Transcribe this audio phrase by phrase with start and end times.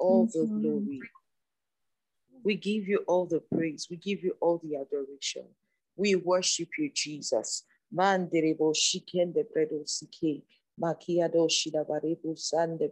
[0.00, 1.00] all the glory.
[2.42, 3.86] We give you all the praise.
[3.90, 5.44] We give you all the adoration.
[5.96, 7.64] We worship you, Jesus.
[7.94, 10.42] Manderebo shikende bredo sike.
[10.80, 12.90] Makiado shidabarebo sande.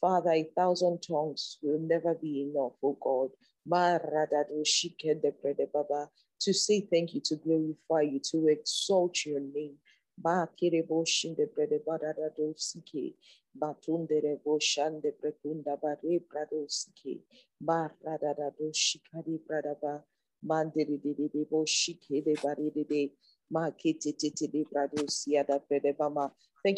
[0.00, 3.30] Father, a thousand tongues will never be enough, oh God.
[3.68, 6.08] Maradado shikende brede baba.
[6.40, 9.76] To say thank you, to glorify you, to exalt your name.
[10.20, 13.14] Bakirebo shinde brede badadado sike.
[13.60, 17.22] Batundere boshande prekunda bare brado sike.
[17.62, 20.02] Baradado shikari bradaba.
[20.44, 23.12] Mandere de de bo shike de bare de de.
[23.52, 23.84] Thank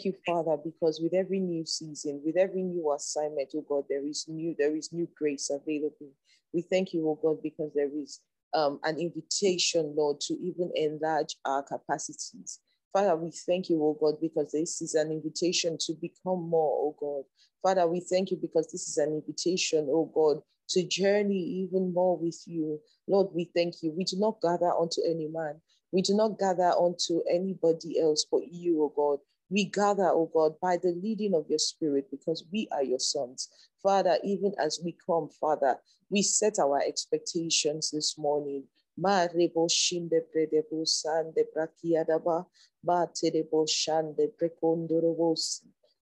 [0.05, 4.25] you, Father, because with every new season, with every new assignment, oh God, there is
[4.29, 6.11] new, there is new grace available.
[6.53, 8.21] We thank you, oh God, because there is
[8.55, 12.59] um, an invitation, Lord, to even enlarge our capacities.
[12.95, 16.97] Father, we thank you, oh God, because this is an invitation to become more, oh
[16.99, 17.25] God.
[17.63, 22.17] Father, we thank you because this is an invitation, oh God, to journey even more
[22.17, 22.81] with you.
[23.09, 23.93] Lord, we thank you.
[23.93, 25.61] We do not gather unto any man,
[25.95, 29.21] we do not gather unto anybody else but you, O God.
[29.49, 33.49] We gather, O God, by the leading of your spirit because we are your sons.
[33.81, 35.77] Father, even as we come, Father,
[36.11, 38.65] we set our expectations this morning.
[38.97, 42.47] Ma rebo shinde predebo sande brakiadaba,
[42.83, 45.63] ba terebo shande prekondorobos,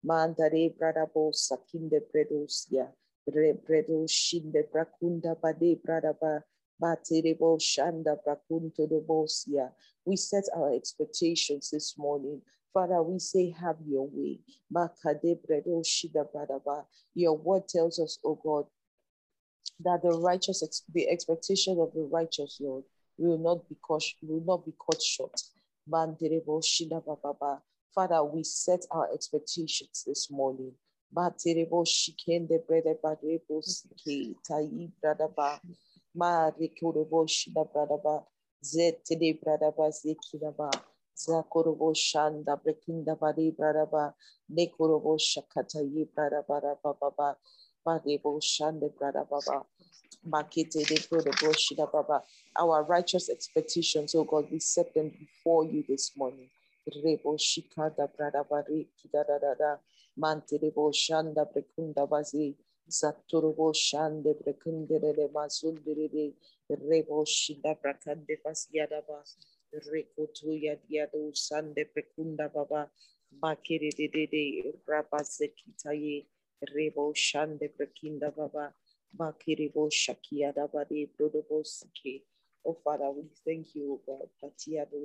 [0.05, 2.93] mandare bradabo sakinde predosia,
[3.27, 6.43] bredo shinde brakunda bade bradaba,
[7.59, 8.17] Shanda
[10.05, 12.41] We set our expectations this morning.
[12.73, 14.39] Father, we say, have your way.
[17.15, 18.65] Your word tells us, oh God,
[19.81, 22.83] that the righteous, the expectation of the righteous Lord
[23.17, 25.41] will not be cut, will not be cut short.
[27.95, 30.73] Father, we set our expectations this morning.
[47.87, 48.91] Badebo shande
[50.83, 52.23] de shida baba.
[52.59, 56.49] Our righteous expectations, oh God, we set them before you this morning.
[57.05, 58.09] Rebo shikada
[58.69, 59.77] rekida da da da.
[63.73, 66.33] Shande brekundere mazundere
[66.71, 69.23] rebo shinda brakande pasiadaba
[69.91, 72.89] rekotu yadiado sande brekunda baba
[73.43, 76.25] makere de de de rabase kitaye
[76.63, 78.73] rebo shande brekinda baba
[79.19, 81.63] makere bo shakiada bade brodobo
[82.65, 84.29] Oh Father, we thank you, God.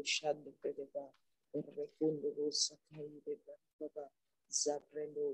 [0.04, 0.52] Shande
[2.52, 3.08] sakai
[3.80, 4.10] baba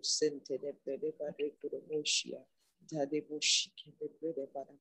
[0.03, 2.41] sente de brede bare kuromoshia
[2.91, 4.75] dade boshike de baba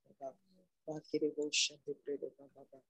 [0.87, 2.81] bakere bosha de baba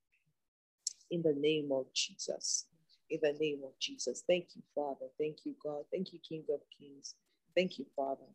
[1.11, 2.67] in the name of Jesus
[3.09, 6.61] in the name of Jesus thank you father thank you God thank you King of
[6.77, 7.15] Kings
[7.57, 8.27] thank you father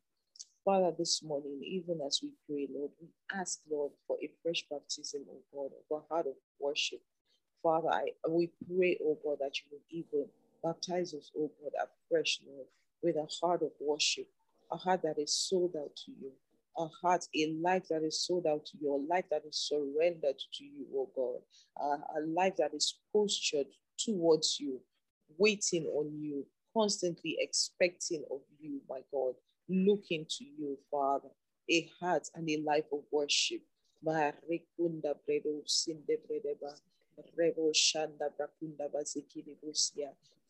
[0.64, 5.22] Father, this morning, even as we pray, Lord, we ask, Lord, for a fresh baptism,
[5.28, 7.00] oh God, of a heart of worship.
[7.64, 10.26] Father, I, we pray, oh God, that you will even
[10.62, 12.68] baptize us, oh God, afresh, Lord,
[13.02, 14.28] with a heart of worship,
[14.72, 16.32] a heart that is sold out to you,
[16.78, 20.38] a heart, a life that is sold out to you, a life that is surrendered
[20.54, 21.42] to you, oh God,
[21.84, 23.68] uh, a life that is postured
[23.98, 24.80] towards you,
[25.38, 29.34] waiting on you, constantly expecting of you, my God,
[29.68, 31.28] looking to you, Father,
[31.70, 33.60] a heart and a life of worship.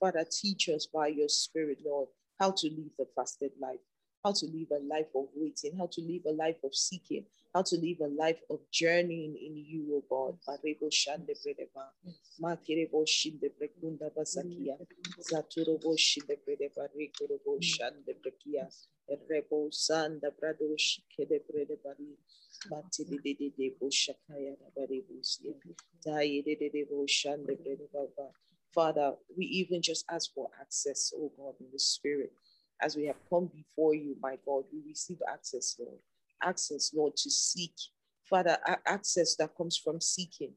[0.00, 2.08] Father, teach us by your Spirit, Lord,
[2.40, 3.78] how to live the fasted life,
[4.24, 7.24] how to live a life of waiting, how to live a life of seeking,
[7.54, 10.38] how to live a life of journeying in you, O God.
[10.48, 11.86] Barebo shande bredeba,
[12.42, 14.76] makirebo shinde brekunda basakia,
[15.20, 18.68] zaturobo shinde bredeba, rekorobo shande brekia,
[19.30, 22.16] rebo sanda brado shikede bredebari,
[22.70, 25.54] mati de de de de bo shakaya barebo siya,
[26.04, 28.28] taye de de de bo shande bredeba.
[28.74, 32.32] Father, we even just ask for access, oh God, in the Spirit.
[32.82, 35.98] As we have come before you, my God, we receive access, Lord.
[36.42, 37.74] Access, Lord, to seek.
[38.28, 40.52] Father, access that comes from seeking.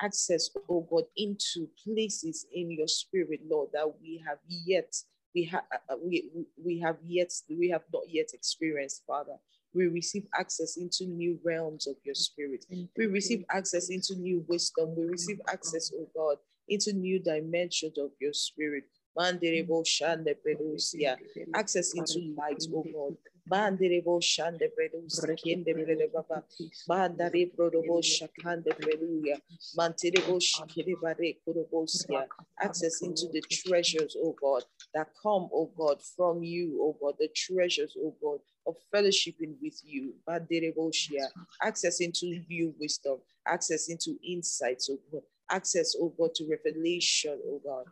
[0.00, 4.94] Access, oh God, into places in your spirit, Lord, that we have yet,
[5.34, 6.30] we have uh, uh, we,
[6.62, 9.36] we have yet, we have not yet experienced, Father.
[9.74, 12.64] We receive access into new realms of your spirit.
[12.96, 14.94] We receive access into new wisdom.
[14.96, 16.36] We receive access, oh God,
[16.68, 18.84] into new dimensions of your spirit.
[19.16, 21.16] Manderebo Shande Pedusia.
[21.54, 23.16] Access into light, O God.
[23.50, 26.42] Banderebo Shande Pedus, Kinde Bredebaba,
[26.88, 29.40] Bandare Prodobo Shakande Peduia,
[29.78, 32.26] Manterebo Shakiribare Kurobosia.
[32.60, 34.64] Access into the treasures, O God,
[34.94, 39.80] that come, O God, from you, O God, the treasures, O God, of fellowshipping with
[39.84, 41.28] you, Banderebo Shia.
[41.62, 47.60] Access into you, wisdom, access into insights, O God access, oh God, to revelation, oh
[47.64, 47.86] God.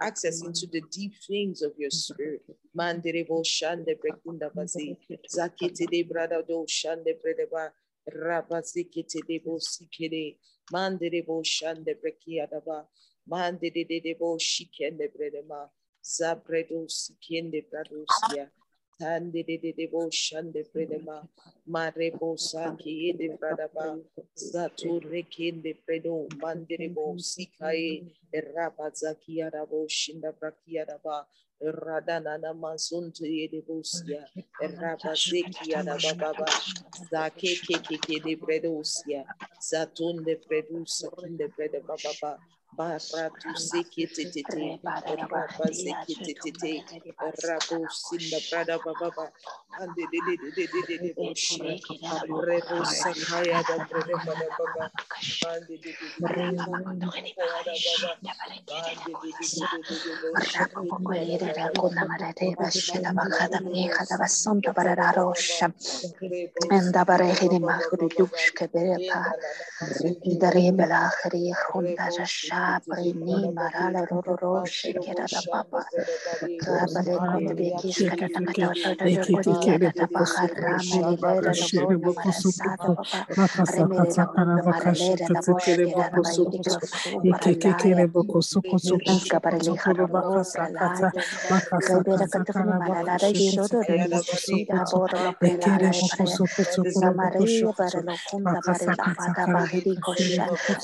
[0.00, 2.42] Access into the deep things of your spirit.
[2.76, 4.96] Manderebo shande brekunda bazi.
[5.34, 7.70] Zakete de brada do shande bredeba.
[8.10, 10.36] Rabazikete de bo sikere.
[10.72, 11.94] Manderebo shande
[14.02, 15.68] de bo shikende bredema.
[16.04, 18.48] Zabredo sikende bradosia.
[19.00, 21.28] Tandi de de de boshan de predema,
[21.66, 23.98] mare bosaki de pradaba,
[24.36, 31.26] zatu rekin de predo, mandirebo, sikai, rabazaki arabo, shinda brakiaraba,
[35.14, 36.46] zeki ara ba ba ba.
[37.10, 39.24] Zake ke ke Kiki de Bredosia,
[39.60, 42.38] Zatun de Bredusa, Kin de Bredababa,
[42.78, 44.64] baratu sikitititi
[45.20, 46.72] rapa sikitititi
[47.20, 49.26] baba baba baba
[72.28, 74.06] baba Kabrini Marala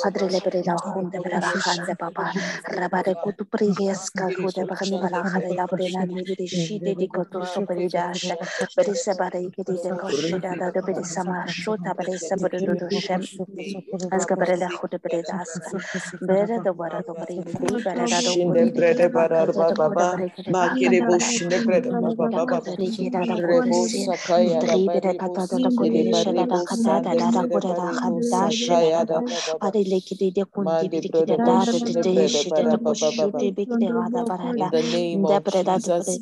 [0.02, 2.26] Padre Lebrela Honda Baraja kanze baba
[2.80, 7.08] rabare kutu prijes kalku de bagani bala khale la prena ni de shi de de
[7.16, 8.36] kutu so perida sha
[8.76, 11.04] bere se bare ke de de koshi da da de bere
[13.04, 13.22] shem
[14.16, 15.52] as ka bere la khute bere da as
[16.30, 18.18] bere de bara do bere ni bere da
[19.80, 20.08] baba
[31.66, 32.94] shida bara de baba baba.
[32.94, 36.18] kushute biki de gada In the name of bre da de bre Jesus.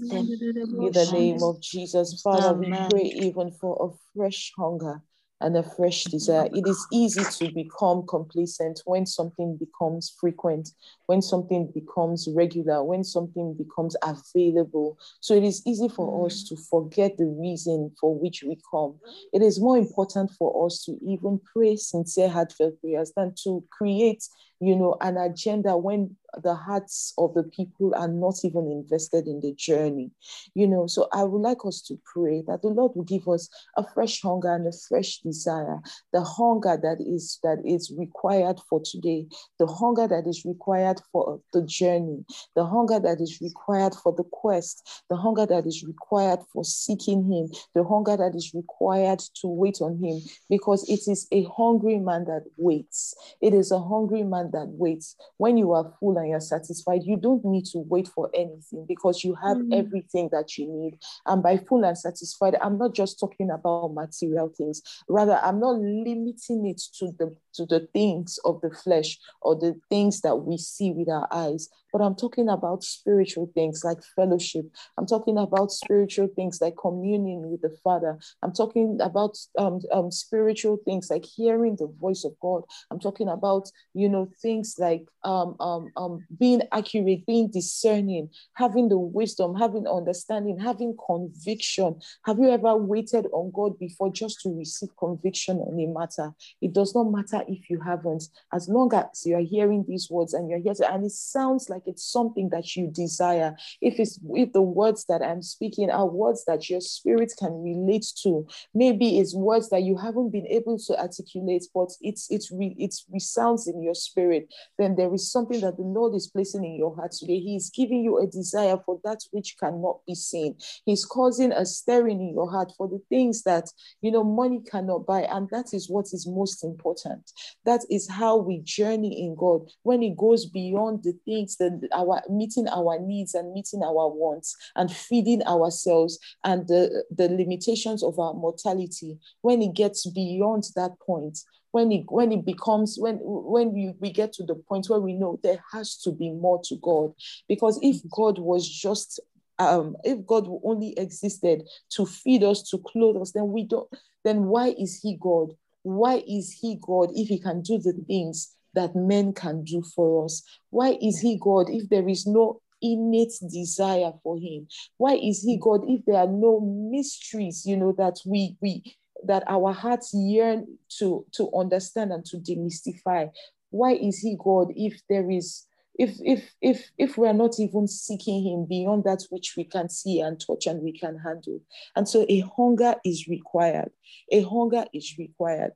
[0.79, 5.03] In the name of Jesus, Father, we pray even for a fresh hunger
[5.41, 6.49] and a fresh desire.
[6.53, 10.71] It is easy to become complacent when something becomes frequent,
[11.07, 14.99] when something becomes regular, when something becomes available.
[15.21, 18.97] So it is easy for us to forget the reason for which we come.
[19.33, 24.25] It is more important for us to even pray sincere, heartfelt prayers than to create,
[24.61, 29.41] you know, an agenda when the hearts of the people are not even invested in
[29.41, 30.11] the journey.
[30.55, 33.49] You know, so I would like us to pray that the Lord will give us
[33.77, 35.79] a fresh hunger and a fresh desire,
[36.13, 39.27] the hunger that is that is required for today,
[39.59, 44.25] the hunger that is required for the journey, the hunger that is required for the
[44.25, 49.49] quest, the hunger that is required for seeking Him, the hunger that is required to
[49.49, 53.15] wait on Him, because it is a hungry man that waits.
[53.41, 55.17] It is a hungry man that waits.
[55.37, 59.25] When you are full and you're satisfied, you don't need to wait for anything because
[59.25, 59.75] you have Mm.
[59.75, 60.99] everything that you need.
[61.27, 64.83] And by full and satisfied, I'm not just talking about material things.
[65.09, 69.79] Rather, I'm not limiting it to the to the things of the flesh or the
[69.91, 74.67] things that we see with our eyes, but I'm talking about spiritual things like fellowship.
[74.99, 78.19] I'm talking about spiritual things like communion with the Father.
[78.43, 82.63] I'm talking about um, um, spiritual things like hearing the voice of God.
[82.91, 88.89] I'm talking about you know things like um, um, um, being accurate, being discerning, having
[88.89, 92.01] the wisdom, having understanding, having conviction.
[92.25, 96.35] Have you ever waited on God before just to receive conviction on a matter?
[96.61, 100.35] It does not matter if you haven't, as long as you are hearing these words
[100.35, 103.57] and you're here, and it sounds like it's something that you desire.
[103.81, 108.07] If it's if the words that I'm speaking are words that your spirit can relate
[108.23, 112.75] to, maybe it's words that you haven't been able to articulate, but it's it's re,
[112.79, 114.53] it's resounds in your spirit.
[114.79, 117.39] Then there is something that the Lord is placing in your heart today.
[117.39, 120.57] He is giving you a desire for that which cannot be seen.
[120.85, 123.69] He's causing a stirring in your heart for the things that
[124.01, 127.33] you know money cannot buy, and that is what is most important.
[127.65, 129.69] That is how we journey in God.
[129.83, 134.57] When it goes beyond the things that our meeting our needs and meeting our wants
[134.77, 140.93] and feeding ourselves and the, the limitations of our mortality, when it gets beyond that
[141.05, 141.39] point,
[141.73, 145.13] when it when it becomes when when we, we get to the point where we
[145.13, 147.13] know there has to be more to God.
[147.49, 149.21] Because if God was just
[149.59, 153.89] um, if God only existed to feed us, to clothe us, then we don't,
[154.25, 155.53] then why is He God?
[155.83, 160.25] Why is He God if He can do the things that men can do for
[160.25, 160.43] us?
[160.71, 164.69] Why is He God if there is no innate desire for Him?
[164.97, 169.43] Why is He God if there are no mysteries, you know, that we we that
[169.49, 173.31] our hearts yearn to to understand and to demystify?
[173.71, 175.67] Why is He God if there is
[175.99, 179.89] if if if if we are not even seeking him beyond that which we can
[179.89, 181.61] see and touch and we can handle.
[181.97, 183.91] And so a hunger is required.
[184.31, 185.73] A hunger is required.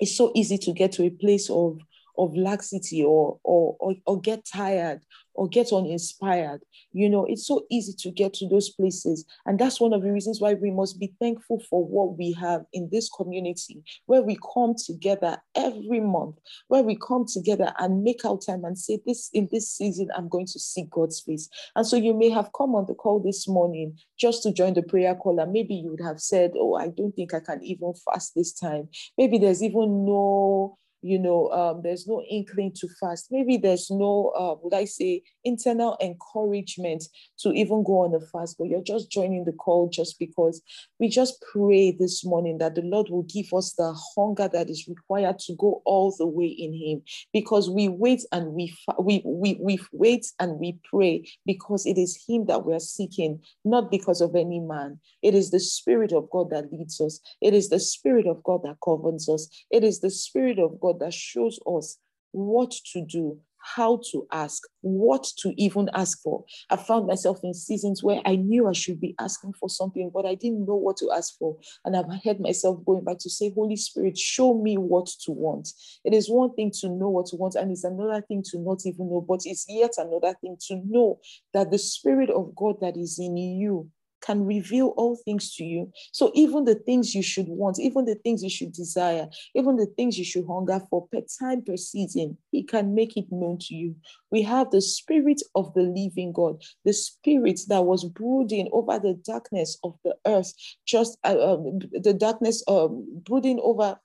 [0.00, 1.78] It's so easy to get to a place of
[2.18, 5.02] of laxity or, or or or get tired
[5.36, 6.62] or get uninspired.
[6.92, 9.24] You know, it's so easy to get to those places.
[9.44, 12.64] And that's one of the reasons why we must be thankful for what we have
[12.72, 16.36] in this community, where we come together every month,
[16.68, 20.28] where we come together and make our time and say, This in this season, I'm
[20.28, 21.48] going to seek God's face.
[21.76, 24.82] And so you may have come on the call this morning just to join the
[24.82, 25.38] prayer call.
[25.38, 28.52] And maybe you would have said, Oh, I don't think I can even fast this
[28.52, 28.88] time.
[29.18, 33.28] Maybe there's even no you know, um, there's no inkling to fast.
[33.30, 37.04] Maybe there's no, uh, would I say, internal encouragement
[37.40, 40.62] to even go on a fast, but you're just joining the call just because
[40.98, 44.88] we just pray this morning that the Lord will give us the hunger that is
[44.88, 49.58] required to go all the way in Him because we wait and we, we, we,
[49.60, 54.20] we wait and we pray because it is Him that we are seeking, not because
[54.20, 54.98] of any man.
[55.22, 58.62] It is the Spirit of God that leads us, it is the Spirit of God
[58.64, 61.98] that governs us, it is the Spirit of God that shows us
[62.32, 63.38] what to do,
[63.74, 66.44] how to ask, what to even ask for.
[66.70, 70.24] I found myself in seasons where I knew I should be asking for something, but
[70.24, 71.56] I didn't know what to ask for.
[71.84, 75.68] And I've heard myself going back to say, Holy Spirit, show me what to want.
[76.04, 78.80] It is one thing to know what to want, and it's another thing to not
[78.84, 81.20] even know, but it's yet another thing to know
[81.52, 83.90] that the Spirit of God that is in you
[84.26, 85.92] can reveal all things to you.
[86.12, 89.86] So even the things you should want, even the things you should desire, even the
[89.86, 93.74] things you should hunger for per time, per season, He can make it known to
[93.74, 93.94] you.
[94.30, 99.14] We have the Spirit of the living God, the Spirit that was brooding over the
[99.14, 100.52] darkness of the earth,
[100.84, 103.98] just uh, um, the darkness um, brooding over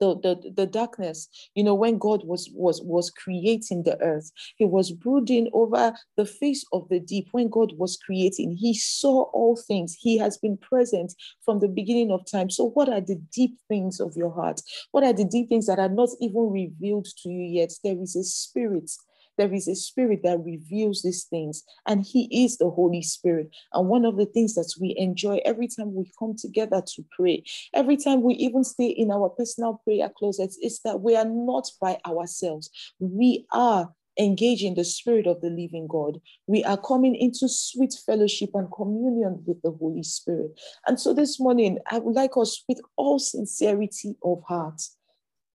[0.00, 1.28] the, the, the darkness.
[1.54, 6.26] You know when god was was was creating the earth he was brooding over the
[6.26, 7.28] face of the deep.
[7.32, 9.96] When god was creating he saw all things.
[9.98, 12.50] He has been present from the beginning of time.
[12.50, 14.60] So what are the deep things of your heart?
[14.92, 17.72] What are the deep things that are not even revealed to you yet?
[17.82, 18.90] There is a spirit
[19.36, 23.50] there is a spirit that reveals these things, and He is the Holy Spirit.
[23.72, 27.44] And one of the things that we enjoy every time we come together to pray,
[27.72, 31.68] every time we even stay in our personal prayer closets, is that we are not
[31.80, 32.70] by ourselves.
[32.98, 36.20] We are engaging the Spirit of the living God.
[36.46, 40.58] We are coming into sweet fellowship and communion with the Holy Spirit.
[40.86, 44.80] And so this morning, I would like us, with all sincerity of heart,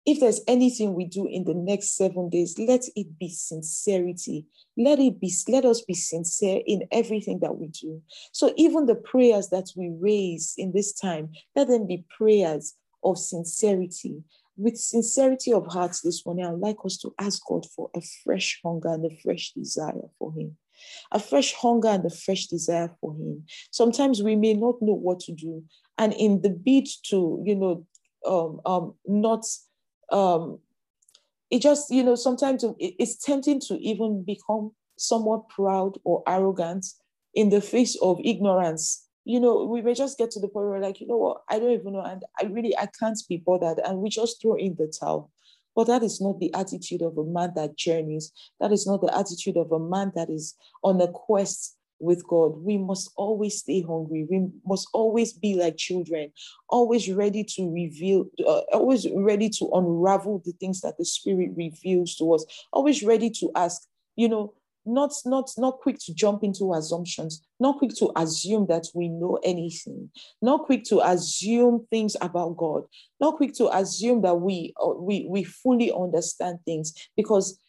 [0.05, 4.45] if there's anything we do in the next seven days, let it be sincerity.
[4.77, 8.01] Let it be, let us be sincere in everything that we do.
[8.31, 13.17] So even the prayers that we raise in this time, let them be prayers of
[13.17, 14.23] sincerity.
[14.57, 18.01] With sincerity of heart this morning, I would like us to ask God for a
[18.23, 20.57] fresh hunger and a fresh desire for Him
[21.11, 25.19] a fresh hunger and a fresh desire for him sometimes we may not know what
[25.19, 25.63] to do
[25.97, 27.85] and in the bid to you know
[28.25, 29.45] um, um, not
[30.11, 30.59] um,
[31.49, 36.85] it just, you know, sometimes it's tempting to even become somewhat proud or arrogant
[37.33, 39.07] in the face of ignorance.
[39.25, 41.59] You know, we may just get to the point where, like, you know what, I
[41.59, 44.75] don't even know, and I really I can't be bothered, and we just throw in
[44.77, 45.31] the towel.
[45.75, 48.31] But that is not the attitude of a man that journeys.
[48.59, 52.57] That is not the attitude of a man that is on a quest with God.
[52.63, 54.27] We must always stay hungry.
[54.29, 56.31] We must always be like children,
[56.69, 62.15] always ready to reveal, uh, always ready to unravel the things that the Spirit reveals
[62.17, 64.53] to us, always ready to ask, you know,
[64.85, 69.37] not not not quick to jump into assumptions not quick to assume that we know
[69.43, 70.09] anything
[70.41, 72.83] not quick to assume things about god
[73.19, 77.59] not quick to assume that we uh, we we fully understand things because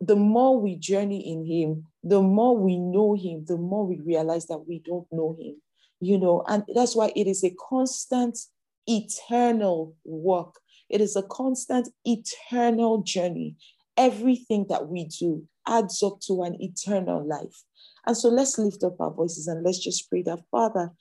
[0.00, 4.46] the more we journey in Him, the more we know Him, the more we realize
[4.46, 5.60] that we don't know Him.
[6.00, 8.38] You know, and that's why it is a constant,
[8.86, 10.54] eternal work.
[10.88, 13.56] It is a constant, eternal journey.
[13.96, 17.64] Everything that we do adds up to an eternal life.
[18.06, 20.92] And so let's lift up our voices and let's just pray that, Father,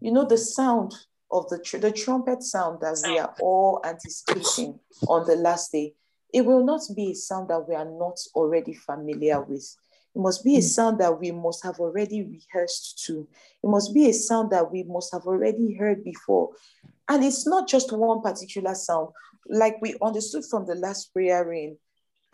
[0.00, 0.94] You know, the sound
[1.30, 5.94] of the tr- the trumpet sound that we are all anticipating on the last day.
[6.32, 9.76] It will not be a sound that we are not already familiar with.
[10.14, 10.62] It must be a mm.
[10.62, 13.26] sound that we must have already rehearsed to.
[13.62, 16.50] It must be a sound that we must have already heard before.
[17.08, 19.08] And it's not just one particular sound.
[19.48, 21.76] Like we understood from the last prayer in,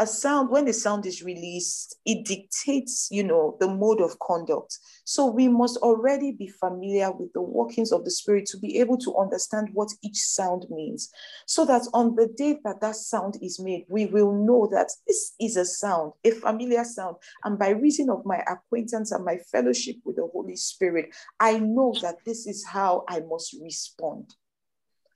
[0.01, 4.79] a sound, when the sound is released, it dictates, you know, the mode of conduct.
[5.05, 8.97] So we must already be familiar with the workings of the Spirit to be able
[8.97, 11.11] to understand what each sound means.
[11.47, 15.35] So that on the day that that sound is made, we will know that this
[15.39, 17.17] is a sound, a familiar sound.
[17.45, 21.95] And by reason of my acquaintance and my fellowship with the Holy Spirit, I know
[22.01, 24.35] that this is how I must respond.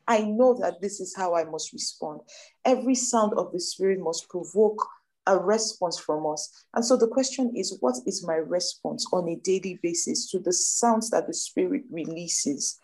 [0.07, 2.21] I know that this is how I must respond.
[2.65, 4.87] Every sound of the Spirit must provoke
[5.27, 6.67] a response from us.
[6.75, 10.53] And so the question is what is my response on a daily basis to the
[10.53, 12.79] sounds that the Spirit releases?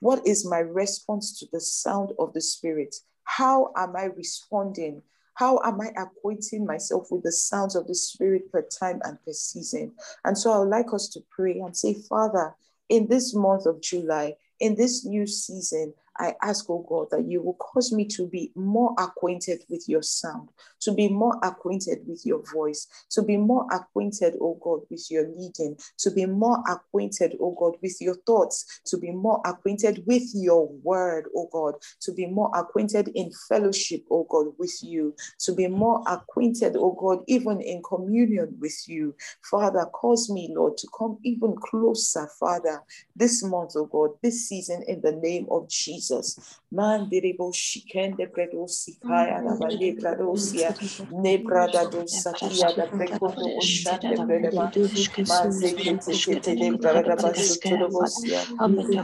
[0.00, 2.94] What is my response to the sound of the Spirit?
[3.24, 5.02] How am I responding?
[5.34, 9.32] How am I acquainting myself with the sounds of the Spirit per time and per
[9.32, 9.92] season?
[10.24, 12.54] And so I would like us to pray and say, Father,
[12.88, 17.42] in this month of July, in this new season, I ask, oh God, that you
[17.42, 20.50] will cause me to be more acquainted with your sound,
[20.80, 25.28] to be more acquainted with your voice, to be more acquainted, oh God, with your
[25.28, 30.24] leading, to be more acquainted, oh God, with your thoughts, to be more acquainted with
[30.34, 35.54] your word, oh God, to be more acquainted in fellowship, oh God, with you, to
[35.54, 39.14] be more acquainted, oh God, even in communion with you.
[39.50, 42.82] Father, cause me, Lord, to come even closer, Father,
[43.14, 46.05] this month, oh God, this season, in the name of Jesus.
[46.06, 46.36] Jesus.
[46.72, 50.74] Mandirebo shikende bredosi kaya da bale bradosia
[51.10, 51.84] ne brada
[52.76, 54.70] da brekondo oshande bredema
[55.28, 58.40] mazeke te te te brada basu turobosia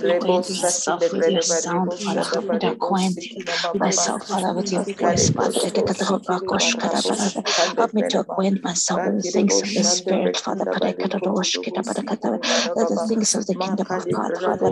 [0.02, 5.70] rebo saki de bredema rebo shada barebo sikina mama myself, Father, with your voice, Father.
[7.76, 10.64] Help me to acquaint myself with the things of the Spirit, Father.
[10.64, 10.82] That
[12.88, 14.70] the things of the kingdom of God, Father.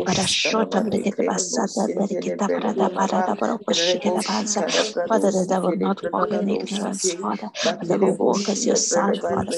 [5.09, 7.51] Father, that I will not walk in ignorance, Father.
[7.91, 9.53] I will walk as your son, Father.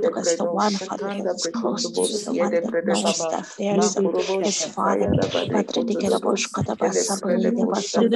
[0.00, 4.06] Because the one, Father, is close to you, the one that knows the affairs of
[4.42, 5.10] his Father.
[5.50, 8.08] Padre di che la bosca da bassa boni de bassa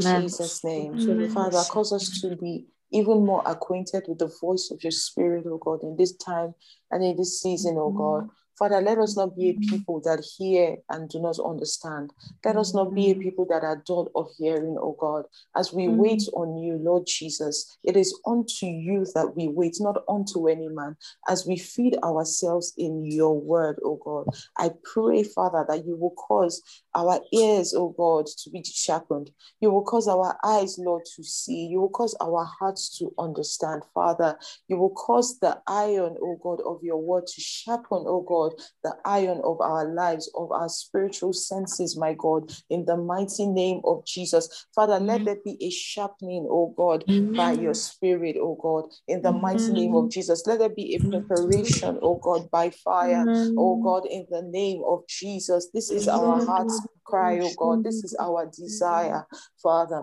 [0.00, 0.96] Jesus' name.
[1.28, 5.58] Father, cause us to be even more acquainted with the voice of your spirit, oh
[5.58, 6.54] God, in this time
[6.90, 8.28] and in this season, oh God.
[8.58, 9.70] Father, let us not be a mm-hmm.
[9.70, 12.12] people that hear and do not understand.
[12.44, 13.22] Let us not be a mm-hmm.
[13.22, 15.24] people that are dull of hearing, oh God.
[15.56, 15.96] As we mm-hmm.
[15.96, 20.68] wait on you, Lord Jesus, it is unto you that we wait, not unto any
[20.68, 20.96] man.
[21.28, 26.10] As we feed ourselves in your word, oh God, I pray, Father, that you will
[26.10, 26.62] cause
[26.94, 29.30] our ears, oh God, to be sharpened.
[29.60, 31.66] You will cause our eyes, Lord, to see.
[31.66, 34.38] You will cause our hearts to understand, Father.
[34.68, 38.52] You will cause the iron, oh God, of your word to sharpen, oh God
[38.82, 43.80] the iron of our lives, of our spiritual senses, my God, in the mighty name
[43.84, 44.66] of Jesus.
[44.74, 45.24] Father, let mm-hmm.
[45.24, 47.62] there be a sharpening, oh God, by mm-hmm.
[47.62, 49.74] your spirit, oh God, in the mighty mm-hmm.
[49.74, 50.44] name of Jesus.
[50.46, 53.24] Let there be a preparation, oh God, by fire,
[53.56, 55.68] oh God, in the name of Jesus.
[55.72, 57.84] This is our heart's cry, oh God.
[57.84, 59.26] This is our desire,
[59.62, 60.02] Father.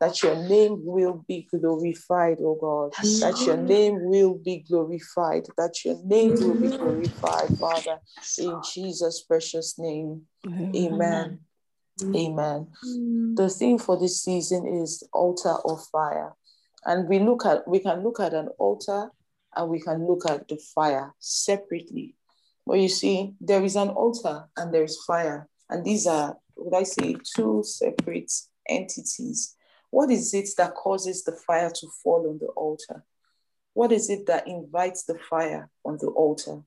[0.00, 2.92] That your name will be glorified, oh God.
[3.20, 5.46] That your name will be glorified.
[5.56, 7.98] That your name will be glorified, Father.
[8.38, 10.22] In Jesus' precious name.
[10.74, 11.40] Amen.
[12.14, 12.68] Amen.
[13.34, 16.34] The theme for this season is altar of fire.
[16.84, 19.10] And we look at we can look at an altar
[19.56, 22.14] and we can look at the fire separately.
[22.68, 25.48] But you see, there is an altar and there is fire.
[25.70, 28.30] And these are, would I say, two separate
[28.68, 29.56] entities.
[29.88, 33.06] What is it that causes the fire to fall on the altar?
[33.72, 36.62] What is it that invites the fire on the altar?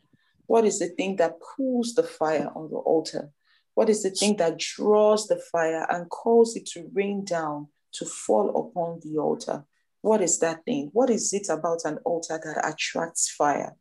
[0.47, 3.29] What is the thing that pulls the fire on the altar?
[3.75, 8.05] What is the thing that draws the fire and calls it to rain down to
[8.05, 9.65] fall upon the altar?
[10.01, 10.89] What is that thing?
[10.93, 13.75] What is it about an altar that attracts fire?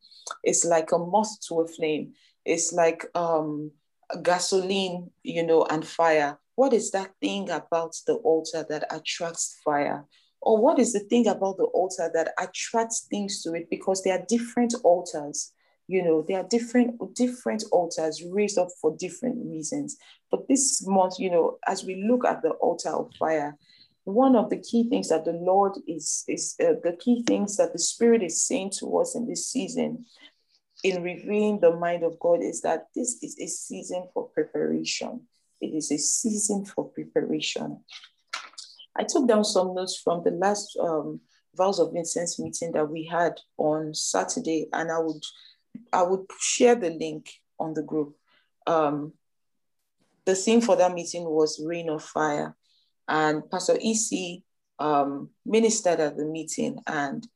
[0.45, 2.13] It's like a moth to a flame.
[2.45, 3.71] It's like um,
[4.23, 6.39] gasoline, you know, and fire.
[6.57, 10.05] What is that thing about the altar that attracts fire?
[10.43, 13.69] Or what is the thing about the altar that attracts things to it?
[13.71, 15.53] Because there are different altars
[15.91, 19.97] you know there are different different altars raised up for different reasons
[20.31, 23.57] but this month you know as we look at the altar of fire
[24.05, 27.73] one of the key things that the lord is is uh, the key things that
[27.73, 30.05] the spirit is saying to us in this season
[30.83, 35.21] in revealing the mind of god is that this is a season for preparation
[35.61, 37.79] it is a season for preparation
[38.97, 41.21] i took down some notes from the last um,
[41.55, 45.23] bowls of incense meeting that we had on saturday and i would
[45.93, 48.17] I would share the link on the group.
[48.67, 49.13] Um,
[50.25, 52.57] the theme for that meeting was Rain of Fire.
[53.11, 54.43] And Pastor EC
[54.79, 56.79] um, ministered at the meeting.
[56.87, 57.27] And,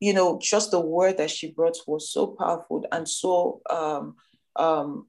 [0.00, 4.14] you know, just the word that she brought was so powerful and so, um,
[4.56, 5.08] um,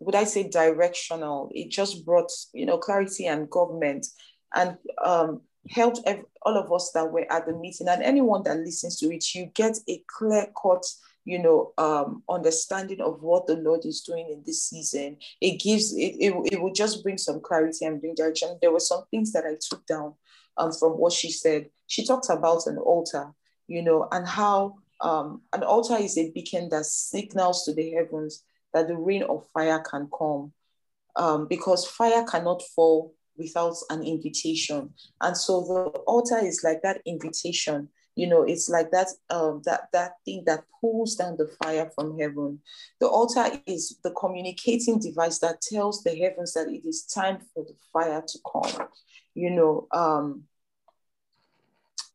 [0.00, 1.50] would I say, directional.
[1.52, 4.06] It just brought, you know, clarity and government
[4.54, 6.00] and um, helped
[6.42, 9.34] all of us that were at the meeting and anyone that listens to it.
[9.34, 10.84] You get a clear cut
[11.28, 15.18] you know, um, understanding of what the Lord is doing in this season.
[15.42, 18.56] It gives it, it, it will just bring some clarity and bring direction.
[18.62, 20.14] There were some things that I took down
[20.56, 21.68] um, from what she said.
[21.86, 23.34] She talked about an altar,
[23.66, 28.42] you know, and how um, an altar is a beacon that signals to the heavens
[28.72, 30.54] that the rain of fire can come.
[31.14, 34.94] Um, because fire cannot fall without an invitation.
[35.20, 39.82] And so the altar is like that invitation you know it's like that um that
[39.92, 42.58] that thing that pulls down the fire from heaven
[43.00, 47.64] the altar is the communicating device that tells the heavens that it is time for
[47.64, 48.88] the fire to come
[49.34, 50.42] you know um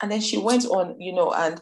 [0.01, 1.61] and then she went on you know and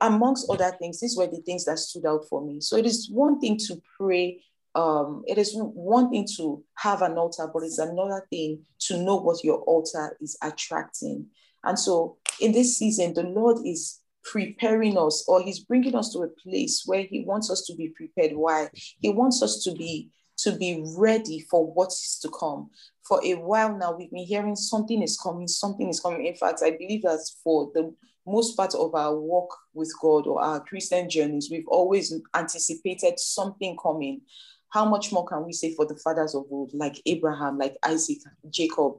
[0.00, 3.10] amongst other things these were the things that stood out for me so it is
[3.10, 4.40] one thing to pray
[4.74, 9.16] um, it is one thing to have an altar, but it's another thing to know
[9.16, 11.28] what your altar is attracting.
[11.64, 16.20] And so in this season, the Lord is preparing us or he's bringing us to
[16.20, 18.32] a place where he wants us to be prepared.
[18.36, 18.68] Why?
[19.00, 22.70] He wants us to be to be ready for what is to come.
[23.08, 26.26] For a while now we've been hearing something is coming something is coming.
[26.26, 27.94] In fact i believe that for the
[28.26, 33.76] most part of our walk with god or our christian journeys we've always anticipated something
[33.82, 34.20] coming.
[34.70, 38.18] How much more can we say for the fathers of old like abraham like isaac
[38.50, 38.96] jacob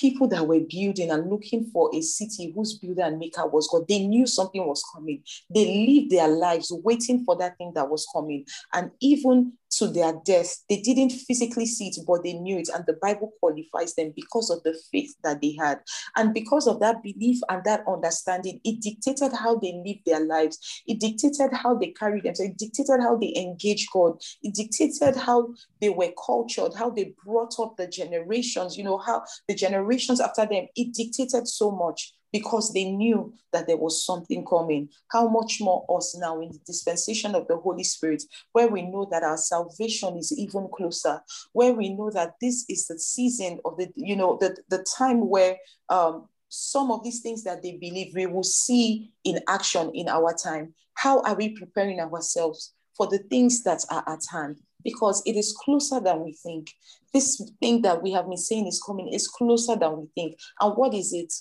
[0.00, 3.86] people that were building and looking for a city whose builder and maker was God.
[3.86, 5.22] They knew something was coming.
[5.54, 8.46] They lived their lives waiting for that thing that was coming.
[8.72, 10.64] And even to their death.
[10.68, 12.68] They didn't physically see it, but they knew it.
[12.74, 15.80] And the Bible qualifies them because of the faith that they had.
[16.16, 20.82] And because of that belief and that understanding, it dictated how they lived their lives.
[20.86, 22.50] It dictated how they carried themselves.
[22.52, 24.20] It dictated how they engaged God.
[24.42, 29.22] It dictated how they were cultured, how they brought up the generations, you know, how
[29.48, 34.44] the generations after them, it dictated so much because they knew that there was something
[34.44, 34.88] coming.
[35.10, 39.08] How much more us now in the dispensation of the Holy Spirit, where we know
[39.10, 41.20] that our salvation is even closer,
[41.52, 45.28] where we know that this is the season of the, you know, the, the time
[45.28, 45.56] where
[45.88, 50.34] um, some of these things that they believe we will see in action in our
[50.34, 50.74] time.
[50.94, 54.58] How are we preparing ourselves for the things that are at hand?
[54.82, 56.70] Because it is closer than we think.
[57.12, 60.38] This thing that we have been saying is coming is closer than we think.
[60.60, 61.32] And what is it?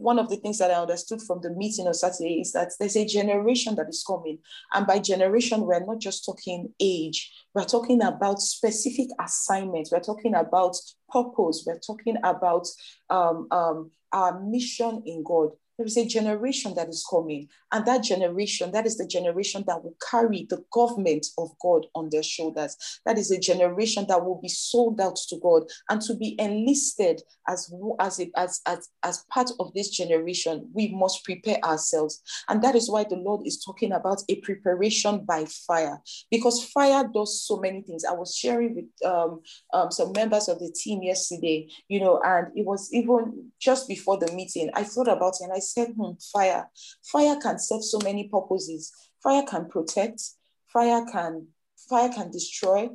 [0.00, 2.96] One of the things that I understood from the meeting on Saturday is that there's
[2.96, 4.38] a generation that is coming.
[4.72, 10.34] And by generation, we're not just talking age, we're talking about specific assignments, we're talking
[10.34, 10.76] about
[11.08, 12.66] purpose, we're talking about
[13.10, 15.50] um, um, our mission in God.
[15.80, 19.82] There is a generation that is coming, and that generation, that is the generation that
[19.82, 22.76] will carry the government of God on their shoulders.
[23.06, 27.22] That is a generation that will be sold out to God and to be enlisted
[27.48, 30.68] as, as, as, as, as part of this generation.
[30.74, 32.20] We must prepare ourselves.
[32.50, 35.98] And that is why the Lord is talking about a preparation by fire,
[36.30, 38.04] because fire does so many things.
[38.04, 39.40] I was sharing with um,
[39.72, 44.18] um, some members of the team yesterday, you know, and it was even just before
[44.18, 45.58] the meeting, I thought about it and I
[46.32, 46.68] fire.
[47.12, 48.92] Fire can serve so many purposes.
[49.22, 50.22] Fire can protect.
[50.72, 51.48] Fire can
[51.88, 52.88] fire can destroy.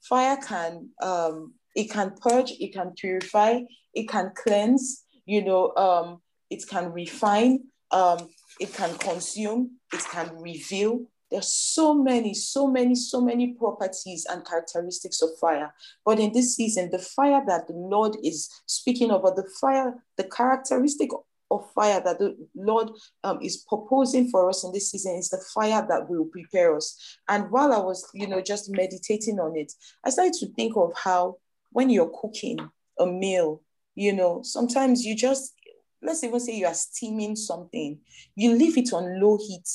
[0.00, 2.52] Fire can um, it can purge.
[2.60, 3.60] It can purify.
[3.94, 5.04] It can cleanse.
[5.24, 7.60] You know, um, it can refine.
[7.90, 8.28] Um,
[8.60, 9.78] it can consume.
[9.92, 11.06] It can reveal.
[11.32, 15.72] There's so many, so many, so many properties and characteristics of fire.
[16.04, 20.24] But in this season, the fire that the Lord is speaking about, the fire, the
[20.24, 21.08] characteristic
[21.52, 22.90] of fire that the Lord
[23.24, 27.18] um, is proposing for us in this season is the fire that will prepare us.
[27.28, 29.72] And while I was, you know, just meditating on it,
[30.04, 31.36] I started to think of how
[31.70, 32.58] when you're cooking
[32.98, 33.62] a meal,
[33.94, 35.54] you know, sometimes you just,
[36.02, 37.98] let's even say you are steaming something,
[38.34, 39.68] you leave it on low heat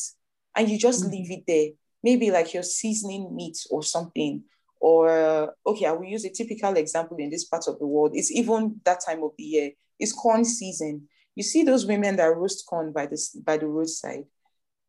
[0.55, 1.11] and you just mm-hmm.
[1.11, 1.69] leave it there.
[2.03, 4.43] Maybe like you're seasoning meat or something.
[4.79, 8.11] Or, okay, I will use a typical example in this part of the world.
[8.13, 9.71] It's even that time of the year.
[9.99, 14.23] It's corn season you see those women that roast corn by the, by the roadside.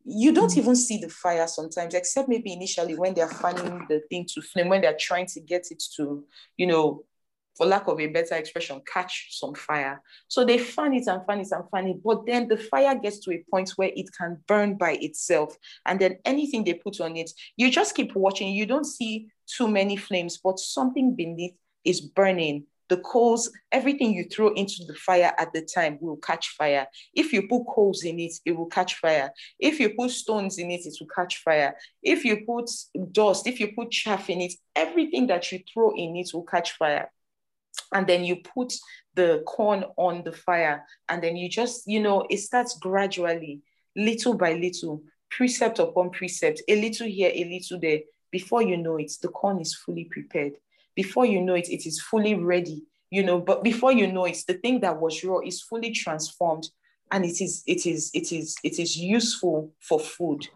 [0.03, 4.01] You don't mm even see the fire sometimes, except maybe initially when they're fanning the
[4.09, 6.25] thing to flame, when they're trying to get it to,
[6.57, 7.03] you know,
[7.55, 10.01] for lack of a better expression, catch some fire.
[10.27, 13.19] So they fan it and fan it and fan it, but then the fire gets
[13.19, 15.55] to a point where it can burn by itself.
[15.85, 18.53] And then anything they put on it, you just keep watching.
[18.53, 21.53] You don't see too many flames, but something beneath
[21.85, 26.49] is burning the coals, everything you throw into the fire at the time will catch
[26.49, 26.87] fire.
[27.13, 29.31] If you put coals in it, it will catch fire.
[29.59, 31.75] If you put stones in it, it will catch fire.
[32.01, 32.69] If you put
[33.11, 36.71] dust, if you put chaff in it, everything that you throw in it will catch
[36.73, 37.11] fire.
[37.93, 38.73] And then you put
[39.13, 43.61] the corn on the fire, and then you just, you know, it starts gradually,
[43.95, 47.99] little by little, precept upon precept, a little here, a little there.
[48.31, 50.53] Before you know it, the corn is fully prepared.
[50.95, 52.83] Before you know it, it is fully ready.
[53.11, 56.69] You know, but before you know it, the thing that was raw is fully transformed
[57.11, 60.47] and it is it is it is it is useful for food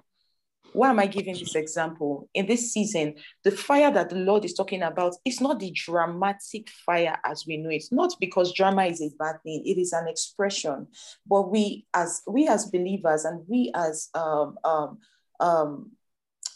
[0.74, 2.30] why am I giving this example?
[2.34, 6.69] In this season, the fire that the Lord is talking about is not the dramatic
[6.86, 7.84] fire as we know it.
[7.91, 10.88] Not because drama is a bad thing; it is an expression.
[11.28, 14.98] But we, as we as believers, and we as um um
[15.39, 15.91] um,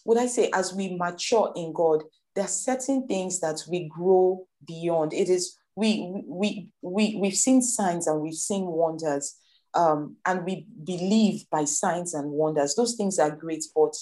[0.05, 2.03] would I say, as we mature in God,
[2.37, 5.11] there are certain things that we grow beyond.
[5.11, 9.35] It is we we we we've seen signs and we've seen wonders
[9.73, 12.75] um, and we believe by signs and wonders.
[12.75, 13.95] Those things are great, but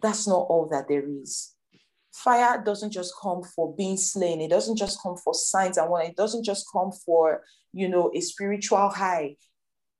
[0.00, 1.54] that's not all that there is.
[2.14, 4.40] Fire doesn't just come for being slain.
[4.40, 6.12] It doesn't just come for signs and wonders.
[6.12, 7.42] It doesn't just come for,
[7.74, 9.36] you know, a spiritual high.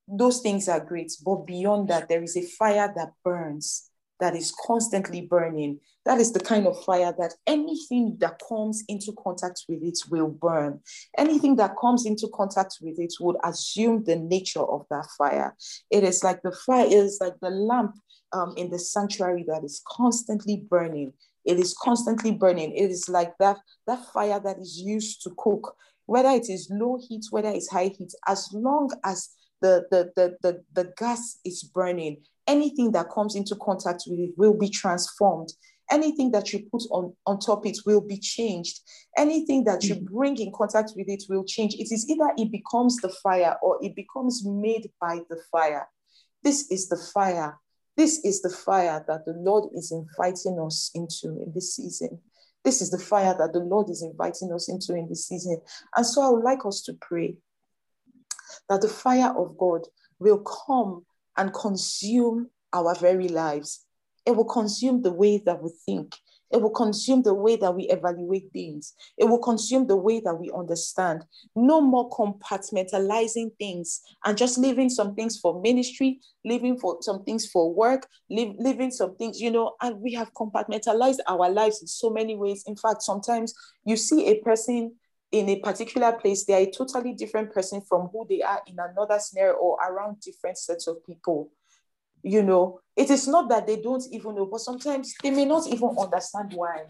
[0.08, 4.54] Those things are great, but beyond that, there is a fire that burns that is
[4.66, 5.80] constantly burning.
[6.04, 10.28] That is the kind of fire that anything that comes into contact with it will
[10.28, 10.80] burn.
[11.18, 15.54] Anything that comes into contact with it would assume the nature of that fire.
[15.90, 17.96] It is like the fire is like the lamp
[18.32, 21.12] um, in the sanctuary that is constantly burning.
[21.44, 22.72] It is constantly burning.
[22.72, 25.76] It is like that, that fire that is used to cook,
[26.06, 30.36] whether it is low heat, whether it's high heat, as long as the, the, the,
[30.42, 35.52] the, the gas is burning, anything that comes into contact with it will be transformed.
[35.90, 38.80] Anything that you put on, on top it will be changed.
[39.16, 40.04] Anything that you mm.
[40.04, 41.74] bring in contact with it will change.
[41.74, 45.86] It is either it becomes the fire or it becomes made by the fire.
[46.42, 47.58] This is the fire.
[47.96, 52.18] This is the fire that the Lord is inviting us into in this season.
[52.64, 55.60] This is the fire that the Lord is inviting us into in this season.
[55.94, 57.36] And so I would like us to pray
[58.68, 59.82] that the fire of God
[60.18, 63.84] will come and consume our very lives.
[64.24, 66.16] It will consume the way that we think.
[66.50, 68.94] It will consume the way that we evaluate things.
[69.18, 71.24] It will consume the way that we understand.
[71.56, 77.46] No more compartmentalizing things and just leaving some things for ministry, leaving for some things
[77.46, 81.88] for work, leave, leaving some things, you know, and we have compartmentalized our lives in
[81.88, 82.62] so many ways.
[82.66, 83.52] In fact, sometimes
[83.84, 84.94] you see a person
[85.32, 88.76] in a particular place, they are a totally different person from who they are in
[88.78, 91.50] another scenario or around different sets of people.
[92.22, 95.66] You know, it is not that they don't even know, but sometimes they may not
[95.68, 96.84] even understand why.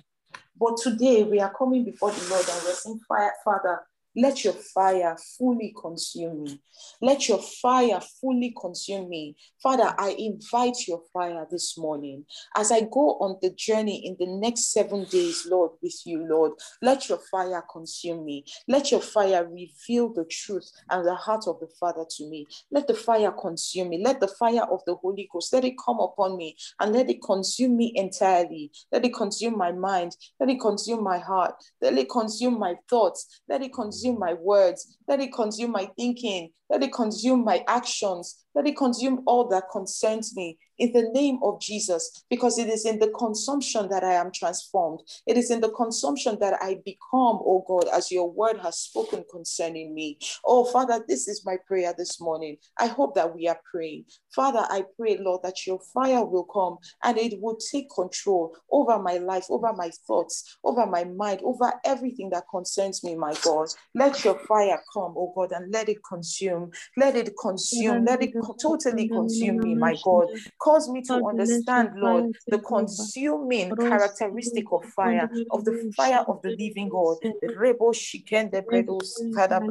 [0.58, 3.00] But today we are coming before the Lord and we're saying,
[3.44, 3.80] Father,
[4.16, 6.60] let your fire fully consume me.
[7.00, 9.36] Let your fire fully consume me.
[9.62, 12.24] Father, I invite your fire this morning
[12.56, 16.52] as I go on the journey in the next seven days, Lord, with you, Lord.
[16.82, 18.44] Let your fire consume me.
[18.68, 22.46] Let your fire reveal the truth and the heart of the Father to me.
[22.70, 24.02] Let the fire consume me.
[24.02, 27.22] Let the fire of the Holy Ghost, let it come upon me and let it
[27.22, 28.70] consume me entirely.
[28.92, 30.16] Let it consume my mind.
[30.40, 31.54] Let it consume my heart.
[31.80, 33.40] Let it consume my thoughts.
[33.48, 34.96] Let it consume consume my words.
[35.08, 36.50] Let it consume my thinking.
[36.70, 38.44] Let it consume my actions.
[38.54, 42.84] Let it consume all that concerns me in the name of Jesus, because it is
[42.84, 45.00] in the consumption that I am transformed.
[45.26, 49.24] It is in the consumption that I become, oh God, as your word has spoken
[49.30, 50.18] concerning me.
[50.44, 52.56] Oh Father, this is my prayer this morning.
[52.78, 54.04] I hope that we are praying.
[54.34, 58.98] Father, I pray, Lord, that your fire will come and it will take control over
[58.98, 63.68] my life, over my thoughts, over my mind, over everything that concerns me, my God.
[63.94, 66.70] Let your fire come, oh God, and let it consume.
[66.96, 68.04] Let it consume.
[68.04, 70.28] Let it totally consume me, my God.
[70.66, 76.50] Cause me to understand, Lord, the consuming characteristic of fire, of the fire of the
[76.50, 77.18] living God.
[77.44, 79.62] Rebo shikende bredos kada.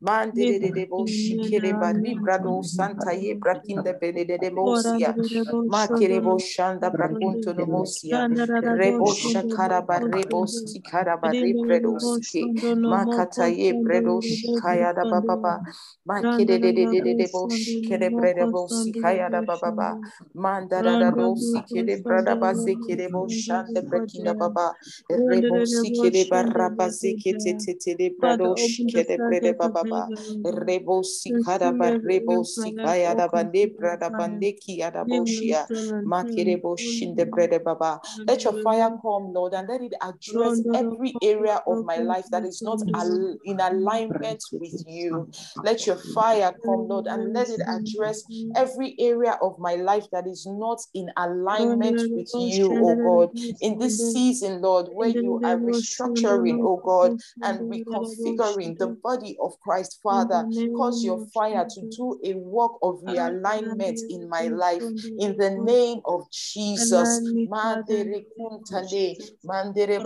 [0.00, 5.16] Mande de debo shikere bari brado santa ye brakinde bene de debosia.
[5.68, 7.54] Makirebo shanda brakunto.
[8.72, 12.52] Rebo shakara barrebo stikara barre bredosike.
[12.88, 15.60] Makata ye bredo shikaya da baba.
[16.08, 18.10] Makide de de de de debo shikere
[18.68, 19.98] sikaya da baba baba.
[20.36, 24.74] Mandara da do sikere brada baze kere bo shande brekinda baba.
[25.10, 30.08] Rebo sikere barra baze kete tete de brado shikere brede baba ba.
[30.44, 35.66] rebo sikara ba rebo sikaya da bande brada bande ki ada boshia.
[36.06, 38.00] makere bo shinde brede baba.
[38.26, 42.44] Let your fire come lord and let it address every area of my life that
[42.44, 45.28] is not al- in alignment with you.
[45.64, 50.06] Let your fire come lord and let Let it address every area of my life
[50.12, 53.36] that is not in alignment with you, oh God.
[53.60, 57.12] In this season, Lord, where you are restructuring, oh God,
[57.42, 60.46] and reconfiguring the body of Christ, Father,
[60.76, 64.84] cause your fire to do a work of realignment in my life.
[65.18, 67.20] In the name of Jesus.
[67.50, 69.98] Mandere kuntale, mandere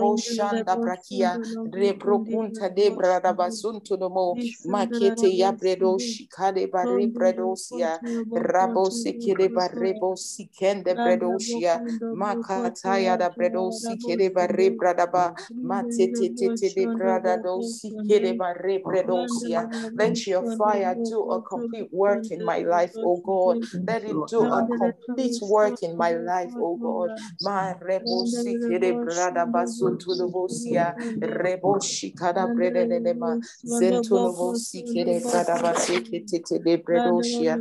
[0.65, 1.37] brakia,
[1.71, 4.35] rebrokunta de bradabasunto nomo,
[4.65, 7.99] makete ya bredo shikade bare bredosia,
[8.35, 11.81] rabo sikede barrebo sikende bredosia,
[12.13, 15.33] makataya da bredo sikede bare bradaba,
[15.63, 19.67] matete tete de bradado sikede bare bredosia.
[19.95, 23.59] Let your fire do a complete work in my life, oh God.
[23.87, 27.11] Let it do a complete work in my life, oh God.
[27.41, 36.77] Ma rebo sikede bradaba sunto novosia, rebo shikada bredelema, zentunovo sikede bradaba sikete tete de
[36.77, 37.59] bredosia.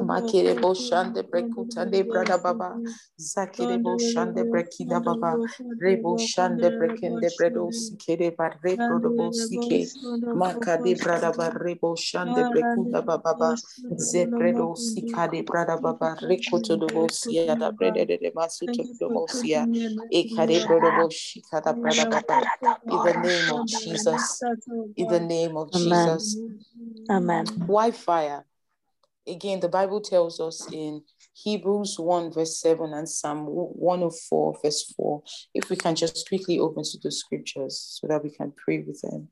[0.00, 0.54] Makere
[0.98, 2.80] boshande brekuta de brada baba.
[3.18, 5.38] Zakere boshande brekida baba.
[5.80, 9.86] Rebo shande brekende bredo sikere barre brodo bosike.
[10.34, 13.54] Makade brada ba rebo shande brekunda baba ba.
[13.94, 16.16] Zebredo sikade brada baba.
[16.22, 19.66] Rekoto do bosia da brede de de masuto do bosia.
[20.12, 22.42] Ekade brodo boshika brada baba.
[22.90, 24.42] In the name of Jesus.
[24.96, 26.36] In the name of Jesus.
[27.10, 27.46] Amen.
[27.66, 28.44] Why fire?
[29.28, 31.02] Again, the Bible tells us in
[31.34, 35.22] Hebrews 1, verse 7 and Psalm 104, verse 4.
[35.54, 39.00] If we can just quickly open to the scriptures so that we can pray with
[39.02, 39.28] them.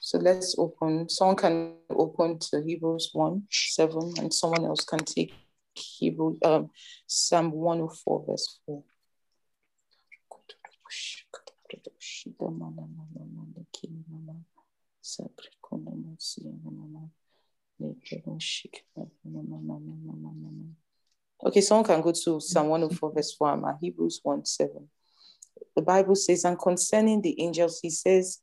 [0.00, 1.08] So let's open.
[1.08, 5.34] Someone can open to Hebrews 1, 7, and someone else can take
[5.74, 6.70] Hebrew um,
[7.06, 8.82] Psalm 104, verse 4.
[17.80, 18.22] Okay,
[21.60, 24.88] someone can go to Psalm 104, verse 1, and Hebrews 1 7.
[25.76, 28.40] The Bible says, and concerning the angels, he says,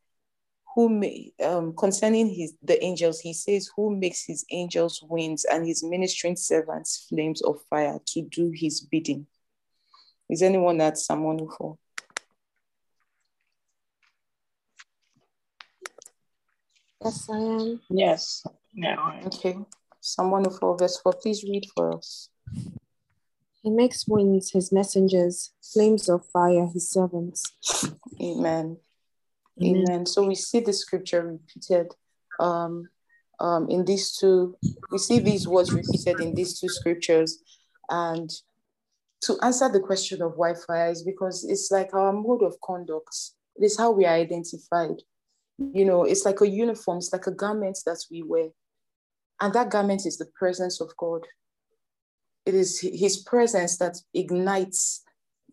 [0.73, 5.65] who may, um, concerning his the angels, he says, who makes his angels winds and
[5.65, 9.27] his ministering servants flames of fire to do his bidding.
[10.29, 11.77] Is anyone at Psalm 104?
[17.03, 17.81] Yes, I am.
[17.89, 18.45] Yes.
[18.75, 19.21] Yeah.
[19.25, 19.57] Okay.
[20.01, 21.13] Psalm 104, verse 4.
[21.21, 22.29] Please read for us.
[23.63, 27.43] He makes winds his messengers, flames of fire his servants.
[28.21, 28.77] Amen.
[29.63, 29.85] Amen.
[29.87, 30.05] Amen.
[30.05, 31.95] So we see the scripture repeated
[32.39, 32.89] um,
[33.39, 34.57] um, in these two,
[34.91, 37.39] we see these words repeated in these two scriptures.
[37.89, 38.29] And
[39.21, 43.15] to answer the question of why fire is because it's like our mode of conduct.
[43.55, 45.01] It is how we are identified.
[45.57, 48.49] You know, it's like a uniform, it's like a garment that we wear.
[49.41, 51.25] And that garment is the presence of God.
[52.45, 55.03] It is his presence that ignites,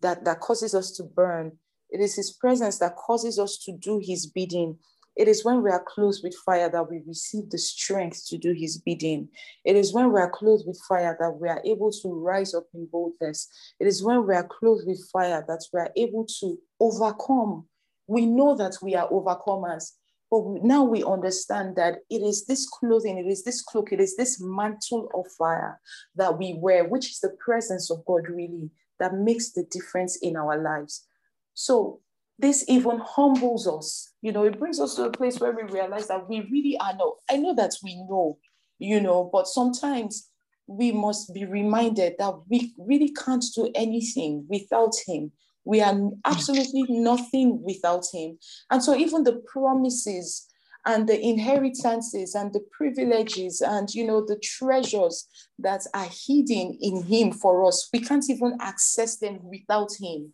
[0.01, 1.57] that, that causes us to burn.
[1.89, 4.77] It is his presence that causes us to do his bidding.
[5.15, 8.53] It is when we are clothed with fire that we receive the strength to do
[8.53, 9.29] his bidding.
[9.63, 12.65] It is when we are clothed with fire that we are able to rise up
[12.73, 13.47] in boldness.
[13.79, 17.67] It is when we are clothed with fire that we are able to overcome.
[18.07, 19.91] We know that we are overcomers,
[20.33, 24.17] but now we understand that it is this clothing, it is this cloak, it is
[24.17, 25.79] this mantle of fire
[26.15, 30.35] that we wear, which is the presence of God really, that makes the difference in
[30.35, 31.05] our lives.
[31.53, 31.99] So
[32.39, 34.11] this even humbles us.
[34.23, 36.95] You know, it brings us to a place where we realize that we really are
[36.95, 37.13] not.
[37.29, 38.39] I know that we know,
[38.79, 40.31] you know, but sometimes
[40.65, 45.31] we must be reminded that we really can't do anything without Him.
[45.65, 48.37] We are absolutely nothing without Him.
[48.69, 50.47] And so, even the promises
[50.85, 57.01] and the inheritances and the privileges and you know the treasures that are hidden in
[57.03, 60.33] him for us we can't even access them without him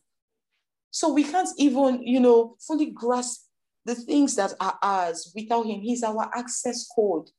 [0.92, 3.42] so we can't even, you know, fully grasp
[3.86, 5.82] the things that are ours without him.
[5.82, 7.30] He's our access code.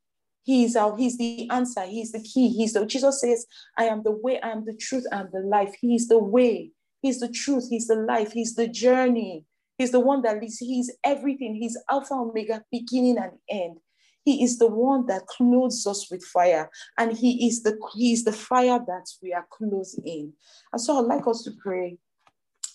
[0.42, 1.82] He's our, he's the answer.
[1.82, 2.48] He's the key.
[2.48, 5.74] He's the Jesus says, I am the way, I am the truth, am the life.
[5.80, 6.70] He's the way.
[7.02, 7.68] He's the truth.
[7.70, 8.32] He's the life.
[8.32, 9.44] He's the journey.
[9.78, 10.58] He's the one that leads.
[10.58, 11.54] He's everything.
[11.54, 13.78] He's Alpha Omega, beginning and end.
[14.24, 18.24] He is the one that clothes us with fire, and He is the He is
[18.24, 20.34] the fire that we are clothed in.
[20.72, 21.98] And so I'd like us to pray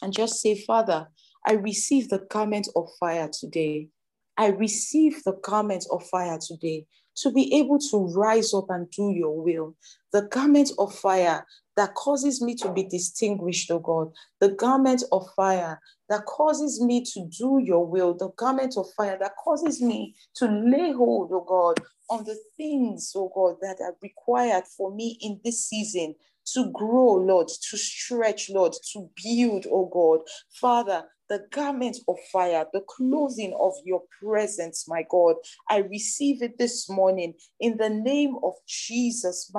[0.01, 1.07] and just say, Father,
[1.45, 3.89] I receive the garment of fire today.
[4.37, 6.85] I receive the garment of fire today
[7.17, 9.75] to be able to rise up and do your will.
[10.11, 11.45] The garment of fire
[11.75, 17.03] that causes me to be distinguished, oh God, the garment of fire that causes me
[17.13, 21.45] to do your will, the garment of fire that causes me to lay hold, oh
[21.47, 26.15] God, on the things, oh God, that are required for me in this season
[26.53, 30.19] to grow, Lord, to stretch, Lord, to build, oh God.
[30.59, 35.35] Father, the garment of fire, the clothing of your presence, my God.
[35.69, 39.51] I receive it this morning in the name of Jesus.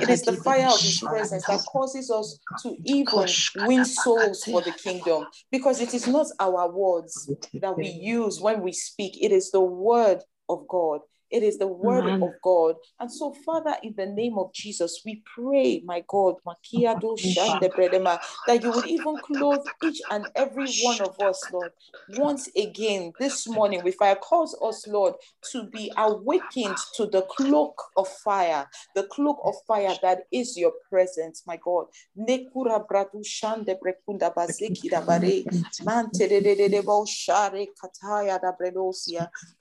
[0.00, 3.26] It is the fire of his presence that causes us to even
[3.66, 5.26] win souls for the kingdom.
[5.50, 9.60] Because it is not our words that we use when we speak, it is the
[9.60, 11.00] word of God.
[11.30, 12.22] It is the word Amen.
[12.22, 12.76] of God.
[12.98, 17.72] And so, Father, in the name of Jesus, we pray, my God, Makia do shande
[17.74, 21.72] bredema, that you would even clothe each and every one of us, Lord,
[22.08, 24.16] once again this morning with fire.
[24.16, 25.14] Cause us, Lord,
[25.52, 30.72] to be awakened to the cloak of fire, the cloak of fire that is your
[30.88, 31.86] presence, my God.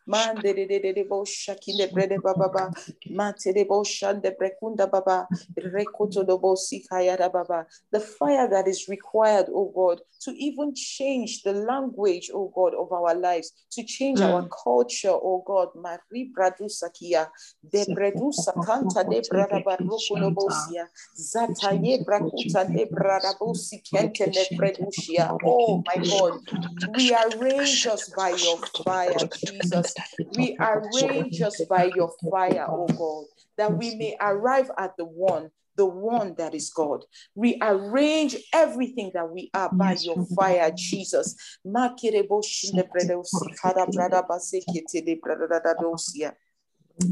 [0.08, 0.40] Man
[1.66, 2.72] de de de de de shakinde brede baba
[3.10, 5.28] mate de bo shande brekunda baba.
[5.58, 7.66] Rekoto do bo sikaya da baba.
[7.92, 12.92] The fire that is required, oh God, to even change the language, oh God, of
[12.92, 15.70] our lives, to change our culture, oh God.
[15.76, 17.28] Mari bradu sakia.
[17.72, 24.28] De bredu sakanta de brada baroko no bosia zata ye brakuta de brada bosi kente
[24.28, 25.38] ne bredushia.
[25.44, 26.34] Oh my God,
[26.96, 29.94] rearrange us by your fire, Jesus.
[30.36, 33.26] Rearrange us by your fire, oh God,
[33.58, 37.06] that we may arrive at the one, the one that is God.
[37.36, 41.36] Rearrange everything that we are by your fire, Jesus.
[41.66, 46.34] Makirebo shinde bredo sikara brada basekete de brada da dosia.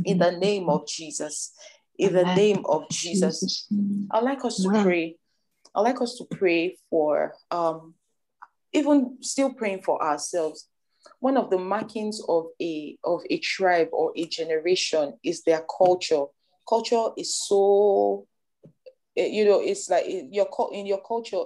[0.05, 1.53] In the name of Jesus.
[1.97, 3.39] In the name of Jesus.
[3.39, 3.67] Jesus'
[4.11, 5.17] I'd like us to pray.
[5.75, 7.93] I'd like us to pray for um
[8.73, 10.67] even still praying for ourselves.
[11.19, 16.25] One of the markings of a of a tribe or a generation is their culture.
[16.67, 18.27] Culture is so
[19.15, 21.43] eh, you know, it's like eh, your in your culture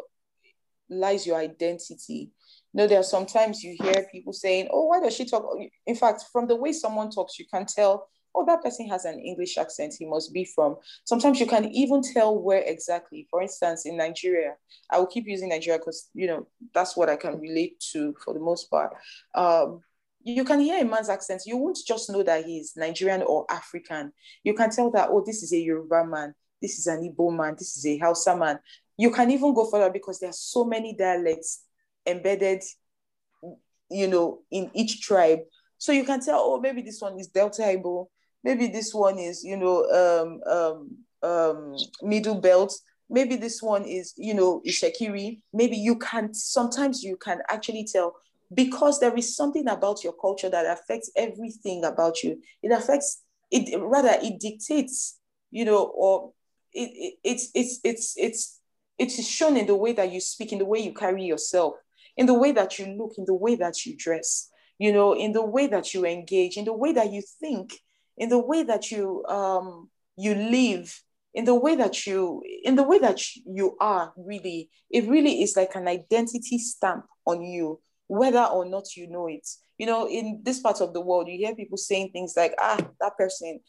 [0.89, 2.31] lies your identity.
[2.73, 5.45] You know, there are sometimes you hear people saying, Oh, why does she talk?
[5.85, 9.19] In fact, from the way someone talks, you can tell, oh, that person has an
[9.19, 9.93] English accent.
[9.97, 10.77] He must be from.
[11.03, 13.27] Sometimes you can even tell where exactly.
[13.29, 14.55] For instance, in Nigeria,
[14.89, 18.33] I will keep using Nigeria because you know that's what I can relate to for
[18.33, 18.93] the most part.
[19.35, 19.81] Um,
[20.23, 21.43] you can hear a man's accent.
[21.45, 24.13] You won't just know that he's Nigerian or African.
[24.43, 27.55] You can tell that, oh, this is a Yoruba man, this is an Igbo man,
[27.57, 28.59] this is a Hausa man.
[28.97, 31.63] You can even go further because there are so many dialects
[32.05, 32.61] embedded,
[33.89, 35.39] you know, in each tribe.
[35.77, 38.07] So you can tell, oh, maybe this one is Delta Igbo,
[38.43, 42.73] maybe this one is, you know, um, um, um, Middle Belt,
[43.09, 45.41] maybe this one is, you know, Itsekiri.
[45.53, 48.15] Maybe you can, sometimes you can actually tell
[48.53, 52.41] because there is something about your culture that affects everything about you.
[52.61, 55.19] It affects, it rather, it dictates,
[55.51, 56.31] you know, or
[56.73, 58.59] it, it, it's, it's, it's, it's,
[58.97, 61.75] it is shown in the way that you speak, in the way you carry yourself,
[62.17, 65.31] in the way that you look, in the way that you dress, you know, in
[65.31, 67.79] the way that you engage, in the way that you think,
[68.21, 71.01] in the way that you um you live,
[71.33, 74.69] in the way that you in the way that you are really.
[74.91, 79.47] It really is like an identity stamp on you, whether or not you know it.
[79.79, 82.77] You know, in this part of the world, you hear people saying things like, ah,
[82.99, 83.59] that person,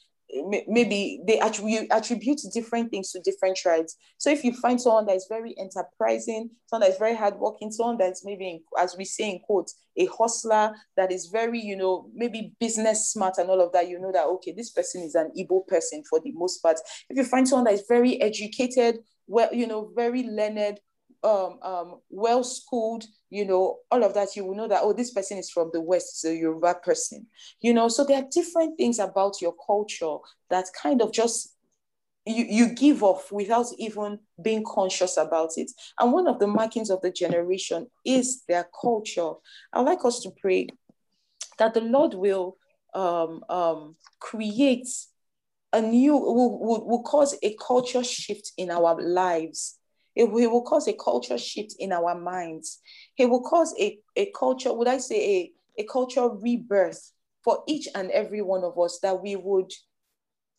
[0.66, 3.96] maybe they attribute, different things to different tribes.
[4.18, 7.98] So if you find someone that is very enterprising, someone that is very hardworking, someone
[7.98, 12.54] that's maybe, as we say in quotes, a hustler that is very, you know, maybe
[12.58, 15.66] business smart and all of that, you know that, okay, this person is an Igbo
[15.66, 16.78] person for the most part.
[17.10, 20.80] If you find someone that is very educated, well, you know, very learned,
[21.24, 25.12] um, um, well schooled, you know, all of that, you will know that, oh, this
[25.12, 27.26] person is from the West, so Yoruba person,
[27.60, 27.88] you know.
[27.88, 30.16] So there are different things about your culture
[30.50, 31.54] that kind of just
[32.24, 35.70] you, you give off without even being conscious about it.
[35.98, 39.32] And one of the markings of the generation is their culture.
[39.72, 40.68] I'd like us to pray
[41.58, 42.56] that the Lord will
[42.94, 44.88] um, um, create
[45.72, 49.78] a new, will, will, will cause a culture shift in our lives.
[50.14, 52.80] It will, cause a culture shift in our minds.
[53.16, 57.88] It will cause a, a culture, would I say, a, a culture rebirth for each
[57.94, 59.72] and every one of us that we would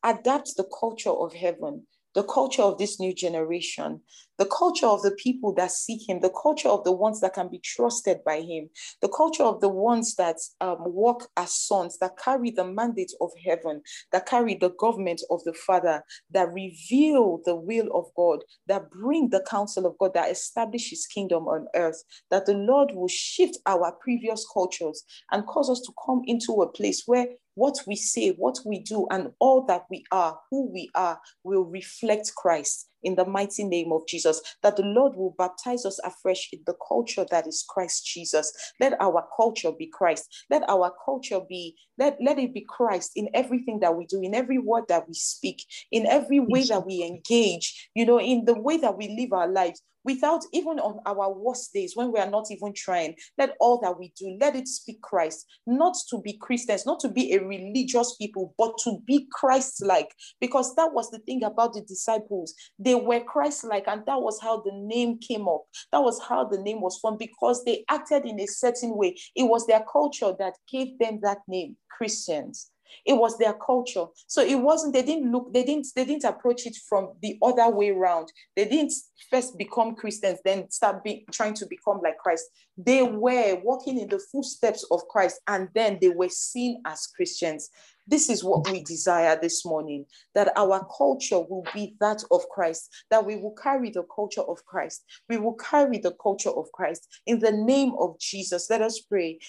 [0.03, 1.87] adapt the culture of heaven.
[2.13, 4.01] The culture of this new generation,
[4.37, 7.49] the culture of the people that seek him, the culture of the ones that can
[7.49, 8.69] be trusted by him,
[9.01, 13.29] the culture of the ones that um, walk as sons, that carry the mandate of
[13.45, 18.89] heaven, that carry the government of the Father, that reveal the will of God, that
[18.89, 23.07] bring the counsel of God, that establish his kingdom on earth, that the Lord will
[23.07, 27.95] shift our previous cultures and cause us to come into a place where what we
[27.95, 32.87] say, what we do, and all that we are, who we are, will reflect Christ
[33.03, 34.41] in the mighty name of Jesus.
[34.61, 38.51] That the Lord will baptize us afresh in the culture that is Christ Jesus.
[38.79, 40.27] Let our culture be Christ.
[40.49, 44.33] Let our culture be, let, let it be Christ in everything that we do, in
[44.33, 48.59] every word that we speak, in every way that we engage, you know, in the
[48.59, 52.29] way that we live our lives without even on our worst days when we are
[52.29, 56.37] not even trying let all that we do let it speak christ not to be
[56.39, 61.09] christians not to be a religious people but to be christ like because that was
[61.11, 65.17] the thing about the disciples they were christ like and that was how the name
[65.19, 68.95] came up that was how the name was formed because they acted in a certain
[68.95, 72.71] way it was their culture that gave them that name christians
[73.05, 74.05] it was their culture.
[74.27, 77.69] So it wasn't, they didn't look, they didn't, they didn't approach it from the other
[77.69, 78.31] way around.
[78.55, 78.93] They didn't
[79.29, 82.45] first become Christians, then start being trying to become like Christ.
[82.77, 87.69] They were walking in the footsteps of Christ, and then they were seen as Christians.
[88.05, 92.89] This is what we desire this morning that our culture will be that of Christ,
[93.09, 95.05] that we will carry the culture of Christ.
[95.29, 98.69] We will carry the culture of Christ in the name of Jesus.
[98.69, 99.39] Let us pray.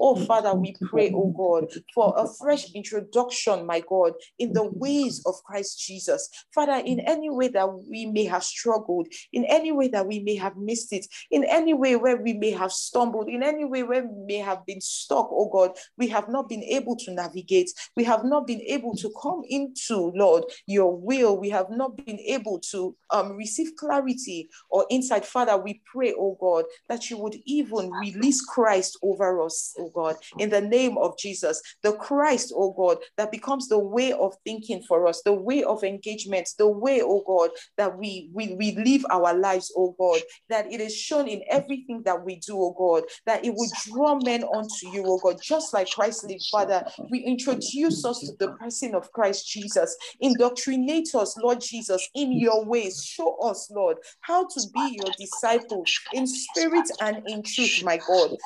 [0.00, 5.22] Oh, Father, we pray, oh God, for a fresh introduction, my God, in the ways
[5.26, 6.30] of Christ Jesus.
[6.54, 10.36] Father, in any way that we may have struggled, in any way that we may
[10.36, 14.06] have missed it, in any way where we may have stumbled, in any way where
[14.06, 17.70] we may have been stuck, oh God God, we have not been able to navigate.
[17.96, 21.38] We have not been able to come into, Lord, your will.
[21.38, 25.24] We have not been able to um, receive clarity or insight.
[25.24, 30.16] Father, we pray, oh God, that you would even release Christ over us, oh God,
[30.38, 31.60] in the name of Jesus.
[31.82, 35.82] The Christ, oh God, that becomes the way of thinking for us, the way of
[35.82, 40.70] engagement, the way, oh God, that we, we, we live our lives, oh God, that
[40.72, 44.44] it is shown in everything that we do, oh God, that it would draw men
[44.54, 48.94] unto you, oh God, just like Christ lived, Father, we introduce us to the person
[48.94, 49.96] of Christ Jesus.
[50.20, 53.02] Indoctrinate us, Lord Jesus, in your ways.
[53.02, 58.36] Show us, Lord, how to be your disciples in spirit and in truth, my God.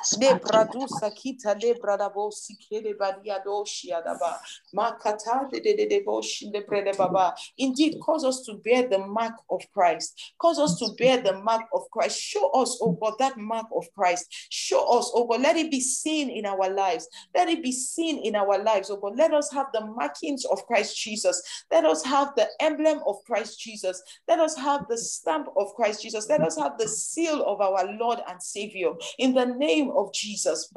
[7.58, 10.34] Indeed, cause us to bear the mark of Christ.
[10.38, 12.20] Cause us to bear the mark of Christ.
[12.20, 14.26] Show us, oh God, that mark of Christ.
[14.50, 17.08] Show us, oh God, let it be seen in our lives lives.
[17.34, 19.16] Let it be seen in our lives, oh God.
[19.16, 21.42] Let us have the markings of Christ Jesus.
[21.70, 24.02] Let us have the emblem of Christ Jesus.
[24.28, 26.28] Let us have the stamp of Christ Jesus.
[26.28, 30.70] Let us have the seal of our Lord and Savior in the name of Jesus.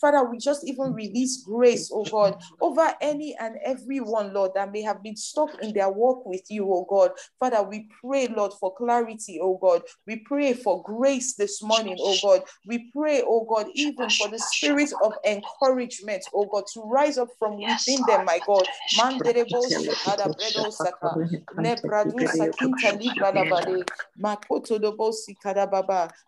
[0.00, 4.72] Father, we just even release grace, oh God, over any and every one, Lord, that
[4.72, 7.10] may have been stuck in their walk with you, oh God.
[7.38, 9.82] Father, we pray, Lord, for clarity, oh God.
[10.06, 12.42] We pray for grace this morning, oh God.
[12.66, 17.18] We pray, oh God, even even for the spirit of encouragement, oh God, to rise
[17.18, 18.66] up from within them, my God.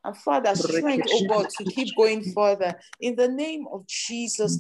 [0.05, 2.79] And Father, strength, oh God, to keep going further.
[3.01, 4.59] In the name of Jesus,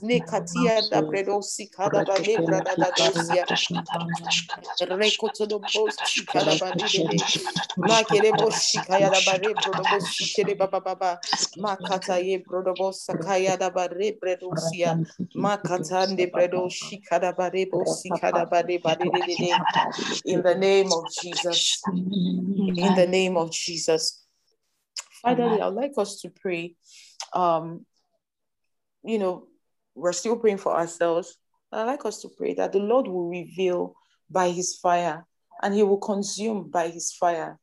[11.58, 14.96] Makata ye brodobos sakaya da bare bredosia
[15.34, 18.98] makatande bredo shikada bare bo sikada bare bare
[20.24, 21.82] in the name of Jesus.
[21.86, 24.24] In the name of Jesus.
[25.22, 26.74] Finally I'd like us to pray.
[27.32, 27.86] Um
[29.02, 29.46] you know
[29.94, 31.38] we're still praying for ourselves
[31.72, 33.94] I'd like us to pray that the Lord will reveal
[34.28, 35.26] by his fire
[35.62, 37.58] and he will consume by his fire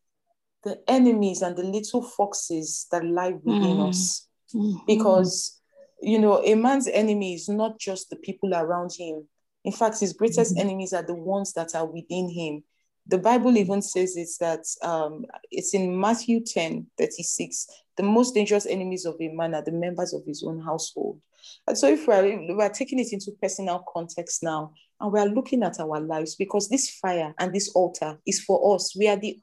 [0.64, 3.90] the enemies and the little foxes that lie within mm.
[3.90, 4.86] us Mm-hmm.
[4.88, 5.60] Because,
[6.02, 9.28] you know, a man's enemy is not just the people around him.
[9.64, 10.68] In fact, his greatest mm-hmm.
[10.68, 12.64] enemies are the ones that are within him.
[13.08, 17.68] The Bible even says it's that um, it's in Matthew 10 36.
[17.96, 21.20] The most dangerous enemies of a man are the members of his own household.
[21.68, 25.80] And so, if we're, we're taking it into personal context now, and we're looking at
[25.80, 29.40] our lives, because this fire and this altar is for us, we are the,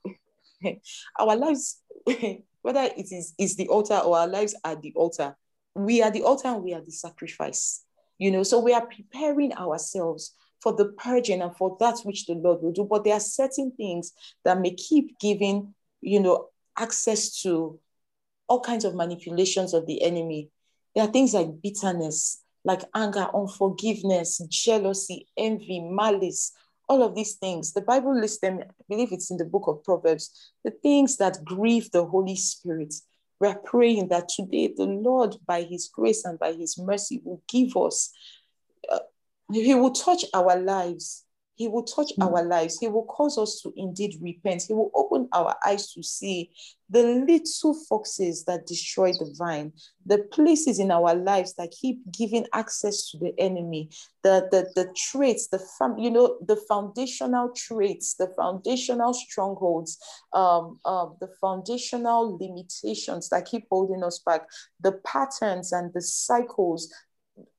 [1.19, 1.81] our lives
[2.65, 5.37] whether it is, is the altar or our lives are the altar,
[5.75, 7.85] we are the altar and we are the sacrifice.
[8.17, 12.33] You know, so we are preparing ourselves for the purging and for that which the
[12.33, 12.85] Lord will do.
[12.85, 14.15] But there are certain things
[14.47, 16.49] that may keep giving, you know,
[16.79, 17.79] access to
[18.49, 20.49] all kinds of manipulations of the enemy.
[20.95, 26.53] There are things like bitterness, like anger, unforgiveness, jealousy, envy, malice,
[26.89, 27.73] all of these things.
[27.73, 31.45] The Bible lists them, I believe it's in the book of Proverbs, the things that
[31.45, 32.95] grieve the Holy Spirit.
[33.41, 37.77] We're praying that today the Lord, by His grace and by His mercy, will give
[37.77, 38.11] us,
[38.91, 39.01] uh,
[39.53, 41.24] He will touch our lives
[41.57, 42.25] he will touch mm.
[42.25, 42.79] our lives.
[42.79, 44.65] He will cause us to indeed repent.
[44.67, 46.51] He will open our eyes to see
[46.91, 49.73] the little foxes that destroy the vine,
[50.05, 53.89] the places in our lives that keep giving access to the enemy,
[54.23, 59.99] the, the, the traits, the fam- you know, the foundational traits, the foundational strongholds,
[60.35, 64.47] um, uh, the foundational limitations that keep holding us back,
[64.81, 66.93] the patterns and the cycles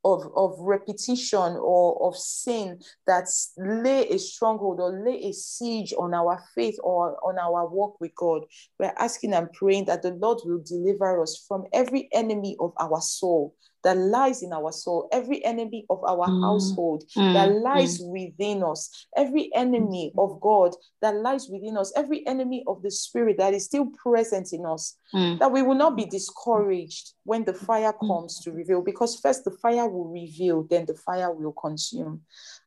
[0.03, 6.13] of, of repetition or of sin that lay a stronghold or lay a siege on
[6.13, 8.43] our faith or on our walk with God.
[8.79, 13.01] We're asking and praying that the Lord will deliver us from every enemy of our
[13.01, 13.55] soul
[13.85, 16.41] that lies in our soul, every enemy of our mm.
[16.41, 17.33] household mm.
[17.33, 18.09] that lies mm.
[18.09, 20.73] within us, every enemy of God
[21.03, 24.97] that lies within us, every enemy of the spirit that is still present in us,
[25.13, 25.37] mm.
[25.37, 28.07] that we will not be discouraged when the fire mm.
[28.07, 32.21] comes to reveal, because first the fire will reveal, then the fire will consume.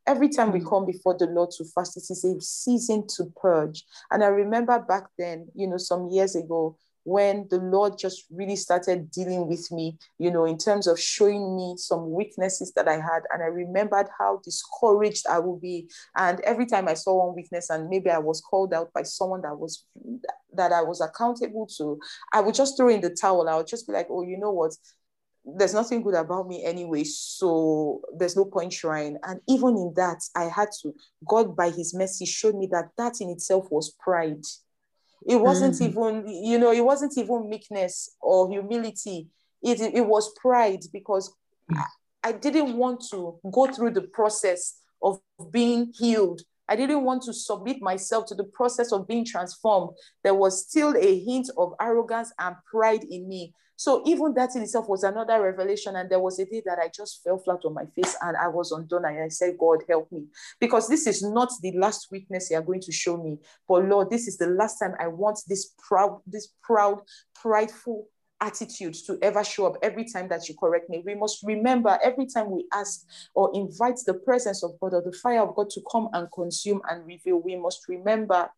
[0.07, 0.69] Every time we mm.
[0.71, 3.85] come before the Lord to fast, it is a season to purge.
[4.12, 6.77] And I remember back then, you know, some years ago,
[7.09, 11.57] when the Lord just really started dealing with me, you know, in terms of showing
[11.57, 13.23] me some weaknesses that I had.
[13.33, 15.89] And I remembered how discouraged I would be.
[16.17, 19.41] And every time I saw one weakness and maybe I was called out by someone
[19.41, 19.87] that was
[20.53, 21.99] that I was accountable to,
[22.35, 23.49] I would just throw in the towel.
[23.49, 24.73] I would just be like, oh, you know what?
[25.47, 29.17] There's nothing good about me anyway, so there's no point trying.
[29.23, 30.93] And even in that, I had to,
[31.27, 34.45] God by his mercy showed me that that in itself was pride
[35.29, 35.89] it wasn't mm.
[35.89, 39.29] even, you know, it wasn't even meekness or humility.
[39.62, 41.35] It, it was pride because
[42.24, 45.20] I didn't want to go through the process of
[45.53, 46.41] being healed.
[46.66, 49.97] I didn't want to submit myself to the process of being transformed.
[50.24, 53.53] There was still a hint of arrogance and pride in me.
[53.79, 55.95] So even that in itself was another revelation.
[55.95, 58.49] And there was a day that I just fell flat on my face and I
[58.49, 59.05] was undone.
[59.05, 60.24] And I said, God, help me.
[60.59, 63.39] Because this is not the last weakness you are going to show me.
[63.68, 67.03] But Lord, this is the last time I want this proud, this proud,
[67.37, 68.09] prideful
[68.41, 71.01] attitude to ever show up every time that you correct me.
[71.07, 75.12] We must remember every time we ask or invite the presence of God or the
[75.12, 78.51] fire of God to come and consume and reveal, we must remember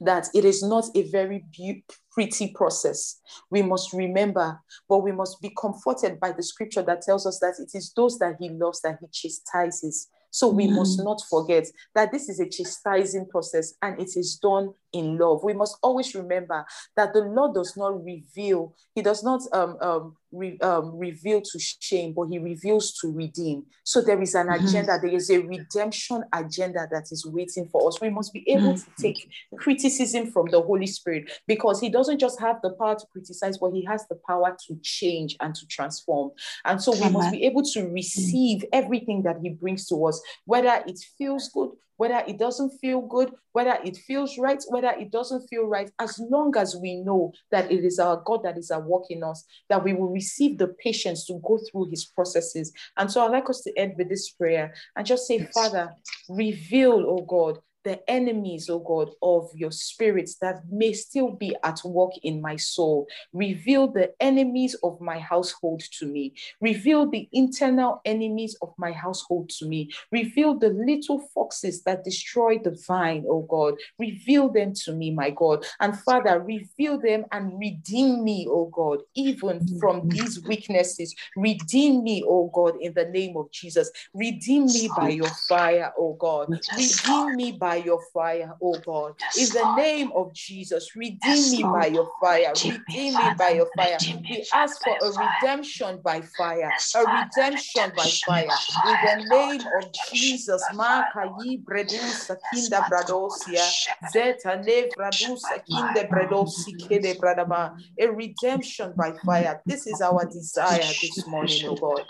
[0.00, 3.20] that it is not a very be- pretty process.
[3.50, 7.54] We must remember, but we must be comforted by the scripture that tells us that
[7.58, 10.08] it is those that he loves that he chastises.
[10.30, 10.76] So we mm.
[10.76, 15.42] must not forget that this is a chastising process and it is done in love.
[15.42, 16.64] We must always remember
[16.96, 21.58] that the Lord does not reveal, He does not um, um, re, um, reveal to
[21.58, 23.64] shame, but he reveals to redeem.
[23.84, 24.66] So there is an mm-hmm.
[24.66, 28.00] agenda, there is a redemption agenda that is waiting for us.
[28.00, 28.92] We must be able mm-hmm.
[28.96, 33.06] to take criticism from the Holy Spirit because he doesn't just have the power to
[33.12, 36.30] criticize, but he has the power to change and to transform.
[36.64, 37.12] And so we Amen.
[37.12, 41.70] must be able to receive everything that he brings to us, whether it feels good,
[41.96, 46.18] whether it doesn't feel good, whether it feels right, whether it doesn't feel right, as
[46.18, 49.44] long as we know that it is our God that is at work in us,
[49.68, 52.72] that we will receive the patience to go through his processes.
[52.96, 55.94] And so I'd like us to end with this prayer and just say, Father,
[56.28, 61.80] reveal, oh God, the enemies, oh God, of your spirits that may still be at
[61.84, 63.06] work in my soul.
[63.32, 66.34] Reveal the enemies of my household to me.
[66.60, 69.90] Reveal the internal enemies of my household to me.
[70.10, 73.74] Reveal the little foxes that destroy the vine, oh God.
[73.98, 75.64] Reveal them to me, my God.
[75.80, 81.14] And Father, reveal them and redeem me, oh God, even from these weaknesses.
[81.36, 83.90] Redeem me, oh God, in the name of Jesus.
[84.14, 86.48] Redeem me by your fire, oh God.
[86.76, 89.14] Redeem me by by your fire, oh God.
[89.20, 92.52] Yes, in the name of Jesus, redeem yes, me by your fire.
[92.54, 93.98] Redeem, me by your fire.
[94.30, 96.72] We ask for a redemption by fire.
[96.94, 98.48] a redemption by fire.
[98.86, 100.62] In the name of Jesus.
[100.74, 103.66] Makayi bredusa kinda bradosia.
[104.12, 107.74] Zeta ne bradusa kinde bredosi kede bradaba.
[107.98, 109.60] A redemption by fire.
[109.66, 112.04] This is our desire this morning, oh God.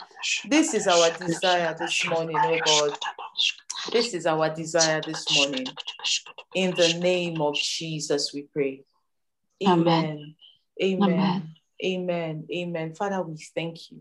[0.51, 2.99] This is our desire this morning, oh God.
[3.93, 5.54] This is our desire this morning.
[6.55, 8.85] In the name of Jesus, we pray.
[9.67, 10.35] Amen.
[10.83, 11.11] Amen.
[11.11, 11.55] Amen.
[11.85, 12.47] Amen.
[12.53, 12.95] Amen.
[12.95, 14.01] Father, we thank you.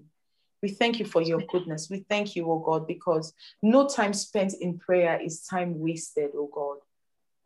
[0.62, 1.90] We thank you for your goodness.
[1.90, 6.50] We thank you, oh God, because no time spent in prayer is time wasted, oh
[6.54, 6.78] God.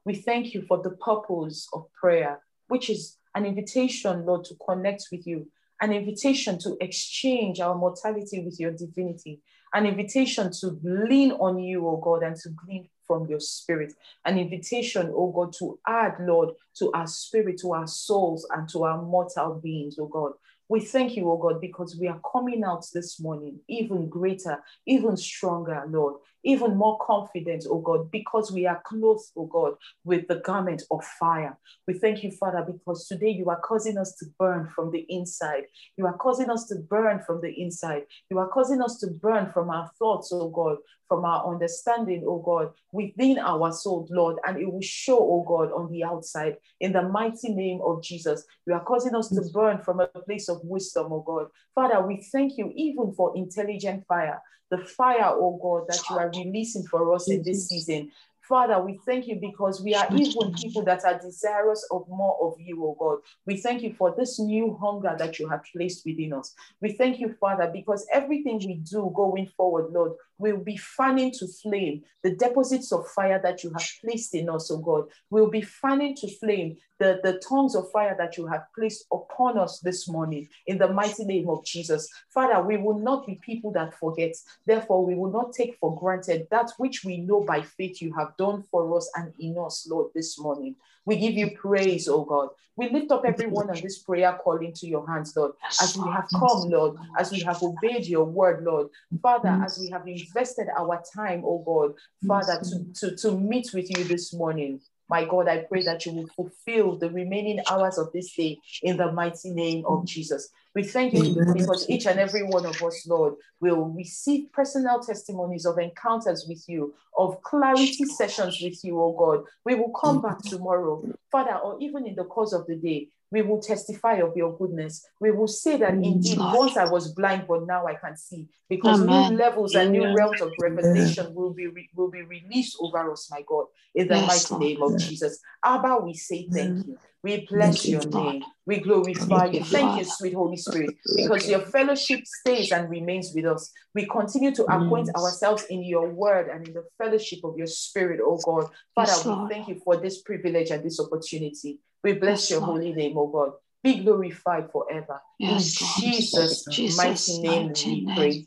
[0.06, 5.08] We thank you for the purpose of prayer, which is an invitation, Lord, to connect
[5.12, 5.48] with you,
[5.82, 9.42] an invitation to exchange our mortality with your divinity,
[9.74, 13.94] an invitation to lean on you, oh God, and to glean from your spirit,
[14.26, 18.84] an invitation, oh God, to add, Lord, to our spirit, to our souls, and to
[18.84, 20.34] our mortal beings, oh God.
[20.70, 25.16] We thank you, oh God, because we are coming out this morning even greater, even
[25.16, 29.74] stronger, Lord, even more confident, oh God, because we are clothed, oh God,
[30.04, 31.58] with the garment of fire.
[31.88, 35.64] We thank you, Father, because today you are causing us to burn from the inside.
[35.98, 38.04] You are causing us to burn from the inside.
[38.30, 40.78] You are causing us to burn from our thoughts, oh God,
[41.08, 45.72] from our understanding, oh God, within our soul, Lord, and it will show, oh God,
[45.72, 46.58] on the outside.
[46.80, 50.50] In the mighty name of Jesus, you are causing us to burn from a place
[50.50, 51.48] of wisdom, oh God.
[51.74, 56.30] Father, we thank you even for intelligent fire, the fire, oh God, that you are
[56.30, 58.12] releasing for us in this season.
[58.48, 62.60] Father, we thank you because we are even people that are desirous of more of
[62.60, 63.18] you, oh God.
[63.46, 66.54] We thank you for this new hunger that you have placed within us.
[66.82, 71.48] We thank you, Father, because everything we do going forward, Lord, will be fanning to
[71.48, 75.06] flame the deposits of fire that you have placed in us, oh God.
[75.30, 79.58] Will be fanning to flame the, the tongues of fire that you have placed upon
[79.58, 82.10] us this morning in the mighty name of Jesus.
[82.34, 84.34] Father, we will not be people that forget.
[84.66, 88.36] Therefore, we will not take for granted that which we know by faith you have
[88.38, 90.76] done for us and in us, Lord, this morning.
[91.08, 92.50] We give you praise, oh God.
[92.76, 96.28] We lift up everyone on this prayer call into your hands, Lord, as we have
[96.38, 98.90] come, Lord, as we have obeyed your word, Lord.
[99.22, 101.94] Father, as we have invested our time, oh God,
[102.28, 104.82] Father, to, to, to meet with you this morning.
[105.10, 108.98] My God, I pray that you will fulfill the remaining hours of this day in
[108.98, 110.50] the mighty name of Jesus.
[110.78, 115.66] We thank you because each and every one of us, Lord, will receive personal testimonies
[115.66, 119.46] of encounters with you, of clarity sessions with you, oh God.
[119.66, 123.08] We will come back tomorrow, Father, or even in the course of the day.
[123.32, 125.04] We will testify of your goodness.
[125.20, 129.02] We will say that indeed, once I was blind, but now I can see, because
[129.02, 129.32] Amen.
[129.32, 133.30] new levels and new realms of revelation will be re- will be released over us,
[133.32, 133.66] my God,
[133.96, 135.40] in the Yes, mighty name of Jesus.
[135.66, 136.98] Abba, we say thank you.
[137.28, 138.36] We bless you, your Lord.
[138.36, 138.44] name.
[138.66, 139.60] We glorify you.
[139.60, 143.70] you, Thank you, sweet Holy Spirit, because your fellowship stays and remains with us.
[143.94, 148.22] We continue to acquaint ourselves in your word and in the fellowship of your spirit,
[148.24, 148.70] oh God.
[148.96, 151.80] Father, Yes, we thank you for this privilege and this opportunity.
[152.02, 153.52] We bless Yes, your holy name, oh God.
[153.84, 155.20] Be glorified forever.
[155.38, 158.46] Yes, in Jesus' Jesus' mighty name we pray.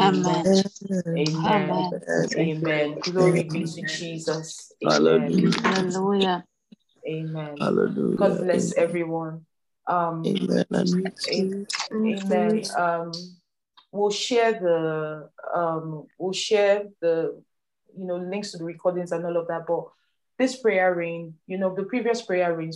[0.00, 0.64] Amen.
[1.36, 2.00] Amen.
[2.36, 2.98] Amen.
[3.02, 4.72] Glory be to Jesus.
[4.84, 6.44] Hallelujah.
[7.12, 7.28] Hallelujah.
[7.28, 7.56] Amen.
[7.58, 8.16] Hallelujah.
[8.16, 8.88] God bless Amen.
[8.88, 9.46] everyone.
[9.86, 10.64] Um, Amen.
[10.70, 11.66] And.
[11.92, 12.64] Amen.
[12.76, 13.12] Um,
[13.92, 17.42] we'll share the um, we'll share the
[17.96, 19.66] you know links to the recordings and all of that.
[19.66, 19.84] But
[20.38, 22.70] this prayer ring, you know, the previous prayer rings